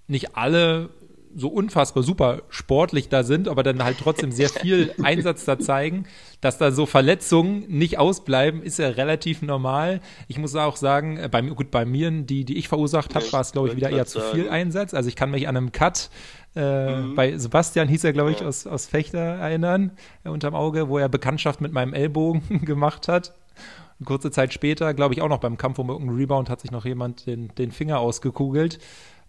nicht 0.07 0.37
alle 0.37 0.90
so 1.35 1.49
unfassbar 1.49 2.03
super 2.03 2.42
sportlich 2.51 3.09
da 3.09 3.23
sind, 3.23 3.49
aber 3.49 3.62
dann 3.62 3.83
halt 3.83 3.99
trotzdem 3.99 4.33
sehr 4.33 4.49
viel 4.49 4.95
Einsatz 5.03 5.45
da 5.45 5.59
zeigen, 5.59 6.05
dass 6.40 6.59
da 6.59 6.73
so 6.73 6.87
Verletzungen 6.87 7.64
nicht 7.68 7.99
ausbleiben, 7.99 8.62
ist 8.62 8.79
ja 8.79 8.88
relativ 8.88 9.42
normal. 9.42 10.01
Ich 10.29 10.38
muss 10.38 10.55
auch 10.55 10.77
sagen, 10.77 11.16
äh, 11.16 11.29
bei, 11.31 11.40
gut, 11.42 11.71
bei 11.71 11.85
mir, 11.85 12.11
die, 12.11 12.45
die 12.45 12.59
ich 12.59 12.68
verursacht 12.68 13.14
habe, 13.14 13.33
war 13.33 13.40
es, 13.40 13.53
glaube 13.53 13.68
ich, 13.68 13.77
wieder 13.77 13.90
eher 13.90 14.07
zu 14.07 14.21
viel 14.21 14.49
Einsatz. 14.49 14.95
Also 14.95 15.09
ich 15.09 15.16
kann 15.16 15.31
mich 15.31 15.49
an 15.49 15.57
einem 15.57 15.73
Cut 15.73 16.11
äh, 16.55 16.97
mhm. 16.97 17.15
bei 17.15 17.37
Sebastian 17.38 17.88
hieß 17.88 18.05
er, 18.05 18.12
glaube 18.12 18.33
ich, 18.33 18.41
ja. 18.41 18.47
aus, 18.47 18.67
aus 18.67 18.87
Fechter 18.87 19.19
erinnern, 19.19 19.93
äh, 20.25 20.29
unterm 20.29 20.55
Auge, 20.55 20.88
wo 20.88 20.99
er 20.99 21.09
Bekanntschaft 21.09 21.61
mit 21.61 21.73
meinem 21.73 21.95
Ellbogen 21.95 22.43
gemacht 22.65 23.09
hat. 23.09 23.33
Und 23.99 24.07
kurze 24.07 24.31
Zeit 24.31 24.53
später, 24.53 24.95
glaube 24.95 25.15
ich, 25.15 25.23
auch 25.23 25.29
noch 25.29 25.41
beim 25.41 25.57
Kampf 25.57 25.79
um 25.79 25.88
irgendeinen 25.88 26.19
Rebound 26.19 26.51
hat 26.51 26.61
sich 26.61 26.71
noch 26.71 26.85
jemand 26.85 27.27
den, 27.27 27.55
den 27.57 27.73
Finger 27.73 28.01
ausgekugelt. 28.01 28.79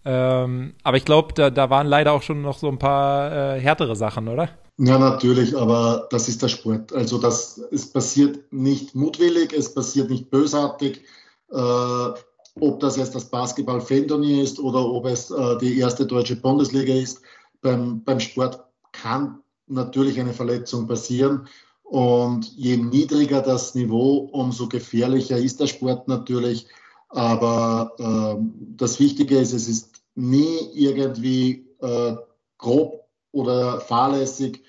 Ähm, 0.04 0.74
aber 0.82 0.96
ich 0.98 1.04
glaube, 1.04 1.32
da, 1.32 1.50
da 1.50 1.70
waren 1.70 1.86
leider 1.86 2.12
auch 2.12 2.22
schon 2.22 2.42
noch 2.42 2.58
so 2.58 2.68
ein 2.68 2.78
paar 2.78 3.56
äh, 3.56 3.60
härtere 3.60 3.96
Sachen, 3.96 4.28
oder? 4.28 4.50
Ja, 4.76 4.98
natürlich, 4.98 5.56
aber 5.56 6.08
das 6.10 6.28
ist 6.28 6.42
der 6.42 6.48
Sport. 6.48 6.92
Also 6.92 7.18
das, 7.18 7.58
es 7.70 7.90
passiert 7.92 8.52
nicht 8.52 8.94
mutwillig, 8.94 9.52
es 9.52 9.72
passiert 9.72 10.10
nicht 10.10 10.30
bösartig. 10.30 11.02
Äh, 11.50 12.08
ob 12.60 12.80
das 12.80 12.96
jetzt 12.96 13.14
das 13.14 13.24
Basketball-Fan-Turnier 13.26 14.42
ist 14.42 14.58
oder 14.58 14.84
ob 14.84 15.06
es 15.06 15.30
äh, 15.30 15.58
die 15.58 15.78
erste 15.78 16.06
deutsche 16.06 16.36
Bundesliga 16.36 16.94
ist, 16.94 17.20
beim, 17.60 18.02
beim 18.04 18.20
Sport 18.20 18.64
kann 18.92 19.40
natürlich 19.66 20.20
eine 20.20 20.32
Verletzung 20.32 20.86
passieren. 20.86 21.48
Und 21.82 22.52
je 22.56 22.76
niedriger 22.76 23.40
das 23.40 23.74
Niveau, 23.74 24.28
umso 24.32 24.68
gefährlicher 24.68 25.36
ist 25.36 25.60
der 25.60 25.66
Sport 25.66 26.08
natürlich. 26.08 26.66
Aber 27.08 27.92
äh, 27.98 28.42
das 28.76 28.98
Wichtige 29.00 29.38
ist, 29.38 29.52
es 29.52 29.68
ist 29.68 30.02
nie 30.14 30.58
irgendwie 30.74 31.66
äh, 31.80 32.16
grob 32.58 33.04
oder 33.32 33.80
fahrlässig. 33.80 34.62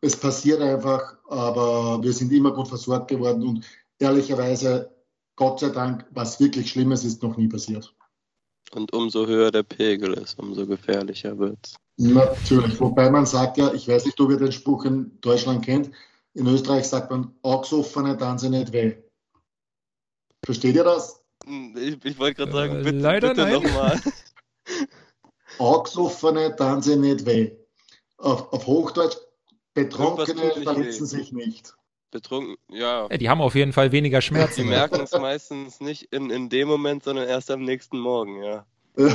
Es 0.00 0.16
passiert 0.16 0.60
einfach, 0.60 1.16
aber 1.28 2.02
wir 2.02 2.12
sind 2.12 2.32
immer 2.32 2.52
gut 2.52 2.68
versorgt 2.68 3.08
geworden 3.08 3.46
und 3.46 3.64
ehrlicherweise, 3.98 4.90
Gott 5.36 5.60
sei 5.60 5.68
Dank, 5.68 6.04
was 6.10 6.40
wirklich 6.40 6.70
Schlimmes 6.70 7.04
ist 7.04 7.22
noch 7.22 7.36
nie 7.36 7.48
passiert. 7.48 7.94
Und 8.72 8.92
umso 8.92 9.26
höher 9.26 9.50
der 9.50 9.62
Pegel 9.62 10.14
ist, 10.14 10.38
umso 10.38 10.66
gefährlicher 10.66 11.38
wird 11.38 11.58
es. 11.62 11.76
Natürlich, 11.98 12.78
wobei 12.80 13.10
man 13.10 13.24
sagt 13.24 13.56
ja, 13.56 13.72
ich 13.72 13.88
weiß 13.88 14.04
nicht, 14.06 14.20
ob 14.20 14.30
ihr 14.30 14.38
den 14.38 14.52
Spruch 14.52 14.84
in 14.84 15.18
Deutschland 15.20 15.64
kennt, 15.64 15.90
in 16.34 16.46
Österreich 16.46 16.86
sagt 16.86 17.10
man, 17.10 17.34
Augesoffene 17.42 18.16
dann 18.16 18.38
sie 18.38 18.50
nicht 18.50 18.72
weh. 18.72 18.96
Versteht 20.44 20.76
ihr 20.76 20.84
das? 20.84 21.22
Ich, 21.46 22.04
ich 22.04 22.18
wollte 22.18 22.34
gerade 22.34 22.52
sagen, 22.52 22.80
äh, 22.80 22.82
bitte, 22.82 22.98
leider 22.98 23.34
bitte 23.34 23.50
nochmal. 23.50 24.00
Augesoffene 25.58 26.54
dann 26.56 26.82
sie 26.82 26.96
nicht 26.96 27.24
weh. 27.24 27.52
Auf, 28.18 28.52
auf 28.52 28.66
Hochdeutsch, 28.66 29.16
Betrunkene 29.74 30.52
verletzen 30.62 31.06
sich 31.06 31.32
nicht. 31.32 31.75
Betrunken, 32.10 32.56
ja. 32.68 33.08
ja. 33.10 33.16
Die 33.16 33.28
haben 33.28 33.40
auf 33.40 33.54
jeden 33.54 33.72
Fall 33.72 33.92
weniger 33.92 34.20
Schmerzen. 34.20 34.62
Die 34.62 34.68
merken 34.68 35.00
es 35.00 35.12
meistens 35.12 35.80
nicht 35.80 36.12
in, 36.12 36.30
in 36.30 36.48
dem 36.48 36.68
Moment, 36.68 37.04
sondern 37.04 37.28
erst 37.28 37.50
am 37.50 37.62
nächsten 37.62 37.98
Morgen, 37.98 38.42
ja. 38.42 38.64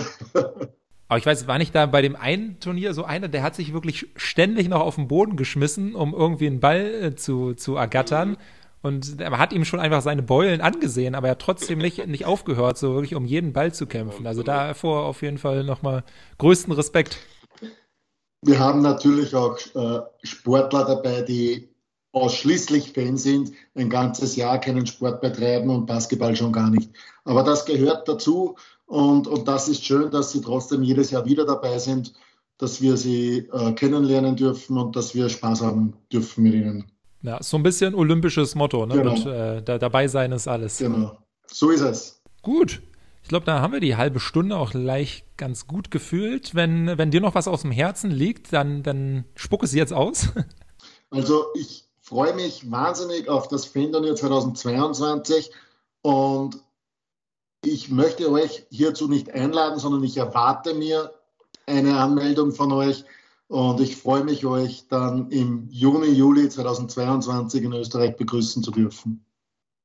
Aber 1.08 1.18
ich 1.18 1.26
weiß, 1.26 1.46
war 1.46 1.58
nicht 1.58 1.76
da 1.76 1.88
bei 1.88 2.02
dem 2.02 2.16
einen 2.16 2.60
Turnier 2.62 2.94
so 2.94 3.04
einer, 3.04 3.28
der 3.28 3.44
hat 3.44 3.56
sich 3.56 3.74
wirklich 3.74 4.08
ständig 4.16 4.70
noch 4.70 4.80
auf 4.80 4.96
den 4.96 5.10
Boden 5.10 5.36
geschmissen, 5.36 5.94
um 5.94 6.14
irgendwie 6.14 6.48
einen 6.48 6.62
Ball 6.62 6.86
äh, 6.86 7.16
zu, 7.16 7.54
zu 7.54 7.76
ergattern. 7.76 8.30
Mhm. 8.30 8.38
Und 8.84 9.22
er 9.22 9.38
hat 9.38 9.54
ihm 9.54 9.66
schon 9.66 9.80
einfach 9.80 10.02
seine 10.02 10.24
Beulen 10.24 10.62
angesehen, 10.62 11.14
aber 11.14 11.28
er 11.28 11.32
hat 11.32 11.42
trotzdem 11.42 11.80
nicht, 11.80 12.08
nicht 12.08 12.26
aufgehört, 12.26 12.78
so 12.78 12.94
wirklich 12.94 13.14
um 13.16 13.26
jeden 13.26 13.54
Ball 13.54 13.74
zu 13.74 13.86
kämpfen. 13.86 14.26
Also 14.26 14.42
davor 14.42 15.06
auf 15.06 15.22
jeden 15.22 15.38
Fall 15.38 15.64
nochmal 15.64 16.04
größten 16.40 16.74
Respekt. 16.74 17.18
Wir 18.44 18.58
haben 18.58 18.82
natürlich 18.82 19.36
auch 19.36 19.58
äh, 19.76 20.02
Sportler 20.24 20.86
dabei, 20.86 21.22
die 21.22 21.71
ausschließlich 22.14 22.92
Fan 22.92 23.18
sind, 23.18 23.52
ein 23.76 23.90
ganzes 23.90 24.36
Jahr 24.36 24.60
keinen 24.60 24.86
Sport 24.86 25.22
betreiben 25.22 25.70
und 25.70 25.86
Basketball 25.86 26.36
schon 26.36 26.52
gar 26.52 26.70
nicht. 26.70 26.92
Aber 27.24 27.44
das 27.44 27.66
gehört 27.66 28.08
dazu 28.08 28.56
und, 28.86 29.28
und 29.28 29.48
das 29.48 29.68
ist 29.70 29.86
schön, 29.86 30.12
dass 30.12 30.32
sie 30.32 30.42
trotzdem 30.42 30.84
jedes 30.84 31.12
Jahr 31.12 31.26
wieder 31.26 31.46
dabei 31.46 31.80
sind, 31.80 32.14
dass 32.58 32.82
wir 32.82 32.98
sie 32.98 33.48
äh, 33.52 33.74
kennenlernen 33.74 34.36
dürfen 34.36 34.78
und 34.78 34.96
dass 34.96 35.16
wir 35.16 35.30
Spaß 35.30 35.62
haben 35.62 35.94
dürfen 36.12 36.44
mit 36.44 36.54
ihnen. 36.54 36.92
Ja, 37.24 37.42
so 37.42 37.58
ein 37.58 37.64
bisschen 37.64 37.96
olympisches 37.96 38.56
Motto, 38.56 38.86
ne? 38.86 38.96
Genau. 38.96 39.14
Und, 39.14 39.26
äh, 39.26 39.62
da, 39.64 39.78
dabei 39.78 40.08
sein 40.08 40.32
ist 40.32 40.48
alles. 40.48 40.80
Genau. 40.80 41.18
So 41.48 41.70
ist 41.70 41.82
es. 41.82 42.22
Gut. 42.42 42.82
Ich 43.24 43.30
glaube, 43.30 43.46
da 43.46 43.62
haben 43.62 43.74
wir 43.74 43.80
die 43.80 43.96
halbe 43.96 44.20
Stunde 44.20 44.58
auch 44.58 44.72
gleich 44.72 45.24
ganz 45.38 45.68
gut 45.68 45.92
gefühlt. 45.92 46.56
Wenn, 46.56 46.98
wenn 46.98 47.12
dir 47.12 47.22
noch 47.22 47.36
was 47.36 47.48
aus 47.48 47.62
dem 47.62 47.72
Herzen 47.72 48.10
liegt, 48.10 48.52
dann, 48.52 48.84
dann 48.84 49.26
spuck 49.36 49.64
es 49.64 49.74
jetzt 49.74 49.94
aus. 49.94 50.30
Also 51.14 51.48
ich 51.56 51.91
freue 52.12 52.34
mich 52.34 52.70
wahnsinnig 52.70 53.30
auf 53.30 53.48
das 53.48 53.64
Fendonier 53.64 54.18
2022 54.18 55.50
und 56.02 56.60
ich 57.64 57.90
möchte 57.90 58.30
euch 58.30 58.66
hierzu 58.70 59.08
nicht 59.08 59.32
einladen, 59.32 59.80
sondern 59.80 60.04
ich 60.04 60.18
erwarte 60.18 60.74
mir 60.74 61.14
eine 61.68 61.98
Anmeldung 61.98 62.52
von 62.52 62.74
euch. 62.74 63.06
Und 63.48 63.80
ich 63.80 63.96
freue 63.96 64.26
mich, 64.26 64.46
euch 64.46 64.90
dann 64.90 65.30
im 65.32 65.70
Juni, 65.70 66.08
Juli 66.08 66.50
2022 66.50 67.64
in 67.64 67.72
Österreich 67.72 68.18
begrüßen 68.18 68.62
zu 68.62 68.72
dürfen. 68.72 69.26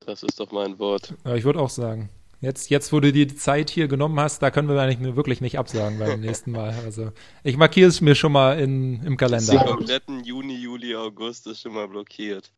Das 0.01 0.21
ist 0.23 0.37
doch 0.41 0.51
mein 0.51 0.77
Wort. 0.79 1.13
Ja, 1.23 1.35
ich 1.35 1.45
würde 1.45 1.61
auch 1.61 1.69
sagen. 1.69 2.09
Jetzt, 2.39 2.69
jetzt, 2.69 2.93
wo 2.93 2.99
du 2.99 3.11
dir 3.11 3.25
die 3.25 3.35
Zeit 3.35 3.69
hier 3.69 3.87
genommen 3.87 4.19
hast, 4.19 4.43
da 4.43 4.51
können 4.51 4.69
wir 4.69 4.79
eigentlich 4.79 5.15
wirklich 5.15 5.41
nicht 5.41 5.57
absagen 5.57 5.97
beim 5.97 6.19
nächsten 6.21 6.51
Mal. 6.51 6.73
Also 6.85 7.11
ich 7.43 7.57
markiere 7.57 7.89
es 7.89 7.99
mir 7.99 8.13
schon 8.13 8.31
mal 8.31 8.59
in, 8.59 9.03
im 9.03 9.17
Kalender. 9.17 9.53
Den 9.53 9.65
kompletten 9.65 10.23
Juni, 10.23 10.55
Juli, 10.55 10.95
August 10.95 11.47
ist 11.47 11.61
schon 11.61 11.73
mal 11.73 11.87
blockiert. 11.87 12.51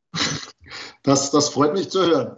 Das, 1.04 1.32
das 1.32 1.50
freut 1.50 1.74
mich 1.74 1.90
zu 1.90 2.06
hören. 2.06 2.36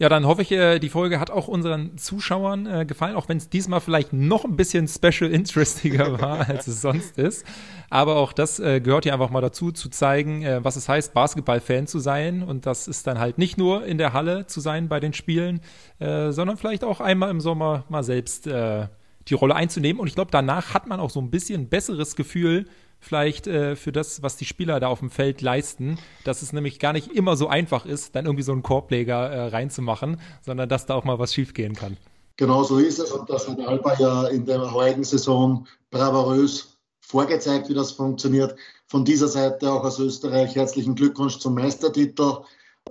Ja, 0.00 0.08
dann 0.08 0.26
hoffe 0.26 0.42
ich, 0.42 0.52
äh, 0.52 0.78
die 0.78 0.90
Folge 0.90 1.18
hat 1.18 1.32
auch 1.32 1.48
unseren 1.48 1.98
Zuschauern 1.98 2.66
äh, 2.66 2.86
gefallen, 2.86 3.16
auch 3.16 3.28
wenn 3.28 3.38
es 3.38 3.48
diesmal 3.48 3.80
vielleicht 3.80 4.12
noch 4.12 4.44
ein 4.44 4.54
bisschen 4.54 4.86
special 4.86 5.28
interestiger 5.28 6.20
war, 6.20 6.48
als 6.48 6.68
es 6.68 6.80
sonst 6.80 7.18
ist. 7.18 7.44
Aber 7.90 8.16
auch 8.16 8.32
das 8.32 8.60
äh, 8.60 8.80
gehört 8.80 9.02
hier 9.02 9.12
einfach 9.12 9.30
mal 9.30 9.40
dazu, 9.40 9.72
zu 9.72 9.88
zeigen, 9.88 10.44
was 10.62 10.76
es 10.76 10.88
heißt, 10.88 11.14
Basketball-Fan 11.14 11.88
zu 11.88 11.98
sein. 11.98 12.44
Und 12.44 12.64
das 12.64 12.86
ist 12.86 13.08
dann 13.08 13.18
halt 13.18 13.38
nicht 13.38 13.58
nur 13.58 13.86
in 13.86 13.98
der 13.98 14.12
Halle 14.12 14.46
zu 14.46 14.60
sein 14.60 14.88
bei 14.88 15.00
den 15.00 15.14
Spielen, 15.14 15.60
sondern 15.98 16.56
vielleicht 16.56 16.84
auch 16.84 17.00
einmal 17.00 17.30
im 17.30 17.40
Sommer 17.40 17.84
mal 17.88 18.02
selbst 18.04 18.46
die 18.46 19.34
Rolle 19.34 19.54
einzunehmen. 19.54 20.00
Und 20.00 20.06
ich 20.06 20.14
glaube, 20.14 20.30
danach 20.30 20.74
hat 20.74 20.86
man 20.86 21.00
auch 21.00 21.10
so 21.10 21.20
ein 21.20 21.30
bisschen 21.30 21.68
besseres 21.68 22.14
Gefühl, 22.14 22.66
vielleicht 23.00 23.46
äh, 23.46 23.76
für 23.76 23.92
das, 23.92 24.22
was 24.22 24.36
die 24.36 24.44
Spieler 24.44 24.80
da 24.80 24.88
auf 24.88 25.00
dem 25.00 25.10
Feld 25.10 25.40
leisten, 25.40 25.98
dass 26.24 26.42
es 26.42 26.52
nämlich 26.52 26.78
gar 26.78 26.92
nicht 26.92 27.12
immer 27.12 27.36
so 27.36 27.48
einfach 27.48 27.86
ist, 27.86 28.14
dann 28.14 28.26
irgendwie 28.26 28.42
so 28.42 28.52
einen 28.52 28.62
Korbleger 28.62 29.30
äh, 29.30 29.48
reinzumachen, 29.48 30.20
sondern 30.42 30.68
dass 30.68 30.86
da 30.86 30.94
auch 30.94 31.04
mal 31.04 31.18
was 31.18 31.34
schiefgehen 31.34 31.74
kann. 31.74 31.96
Genau 32.36 32.62
so 32.62 32.78
ist 32.78 32.98
es 32.98 33.10
und 33.10 33.28
das 33.28 33.48
hat 33.48 33.58
Alba 33.60 33.94
ja 33.98 34.28
in 34.28 34.44
der 34.46 34.72
heutigen 34.72 35.04
Saison 35.04 35.66
bravourös 35.90 36.78
vorgezeigt, 37.00 37.68
wie 37.68 37.74
das 37.74 37.92
funktioniert. 37.92 38.54
Von 38.86 39.04
dieser 39.04 39.28
Seite 39.28 39.72
auch 39.72 39.84
aus 39.84 39.98
Österreich 39.98 40.54
herzlichen 40.54 40.94
Glückwunsch 40.94 41.38
zum 41.38 41.54
Meistertitel. 41.54 42.38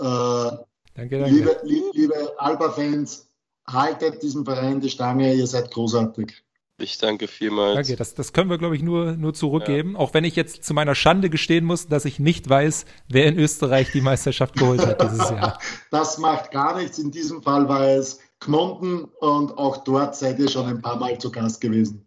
danke, 0.94 1.18
danke. 1.18 1.30
Liebe, 1.30 1.60
liebe 1.92 2.32
Alba-Fans, 2.38 3.28
haltet 3.66 4.22
diesem 4.22 4.44
Verein 4.44 4.80
die 4.80 4.90
Stange, 4.90 5.34
ihr 5.34 5.46
seid 5.46 5.70
großartig. 5.70 6.42
Ich 6.78 6.98
danke 6.98 7.26
vielmals. 7.26 7.74
Danke, 7.74 7.96
das, 7.96 8.14
das 8.14 8.34
können 8.34 8.50
wir, 8.50 8.58
glaube 8.58 8.76
ich, 8.76 8.82
nur, 8.82 9.12
nur 9.12 9.32
zurückgeben. 9.32 9.92
Ja. 9.92 9.98
Auch 9.98 10.12
wenn 10.12 10.24
ich 10.24 10.36
jetzt 10.36 10.62
zu 10.62 10.74
meiner 10.74 10.94
Schande 10.94 11.30
gestehen 11.30 11.64
muss, 11.64 11.88
dass 11.88 12.04
ich 12.04 12.18
nicht 12.18 12.48
weiß, 12.48 12.84
wer 13.08 13.26
in 13.26 13.38
Österreich 13.38 13.92
die 13.92 14.02
Meisterschaft 14.02 14.56
geholt 14.56 14.86
hat 14.86 15.00
dieses 15.02 15.30
Jahr. 15.30 15.58
Das 15.90 16.18
macht 16.18 16.50
gar 16.50 16.76
nichts. 16.76 16.98
In 16.98 17.10
diesem 17.10 17.42
Fall 17.42 17.68
war 17.68 17.88
es 17.88 18.20
Gmunden 18.40 19.04
und 19.20 19.56
auch 19.56 19.78
dort 19.84 20.16
seid 20.16 20.38
ihr 20.38 20.50
schon 20.50 20.66
ein 20.66 20.82
paar 20.82 20.96
Mal 20.96 21.18
zu 21.18 21.30
Gast 21.30 21.62
gewesen. 21.62 22.06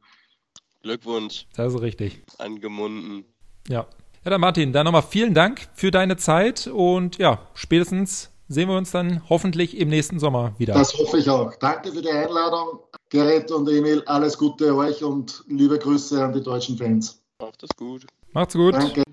Glückwunsch. 0.83 1.47
Das 1.55 1.73
ist 1.73 1.81
richtig. 1.81 2.21
Angemunden. 2.37 3.25
Ja. 3.67 3.87
Ja, 4.23 4.31
dann 4.31 4.41
Martin, 4.41 4.73
dann 4.73 4.85
nochmal 4.85 5.01
vielen 5.01 5.33
Dank 5.33 5.67
für 5.73 5.91
deine 5.91 6.17
Zeit 6.17 6.67
und 6.67 7.17
ja, 7.17 7.47
spätestens 7.53 8.29
sehen 8.49 8.67
wir 8.67 8.75
uns 8.75 8.91
dann 8.91 9.21
hoffentlich 9.29 9.77
im 9.77 9.89
nächsten 9.89 10.19
Sommer 10.19 10.53
wieder. 10.57 10.73
Das 10.73 10.97
hoffe 10.97 11.19
ich 11.19 11.29
auch. 11.29 11.55
Danke 11.55 11.91
für 11.91 12.01
die 12.01 12.09
Einladung. 12.09 12.79
Gerrit 13.09 13.51
und 13.51 13.69
Emil, 13.69 14.03
alles 14.07 14.37
Gute 14.37 14.75
euch 14.75 15.03
und 15.03 15.43
liebe 15.47 15.79
Grüße 15.79 16.21
an 16.21 16.33
die 16.33 16.41
deutschen 16.41 16.77
Fans. 16.77 17.21
Macht 17.39 17.63
es 17.63 17.69
gut. 17.77 18.05
Macht's 18.33 18.53
gut. 18.55 18.73
Danke. 18.73 19.03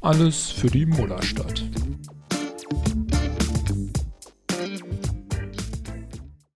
Alles 0.00 0.50
für 0.50 0.66
die 0.66 0.84
Mullerstadt. 0.84 1.71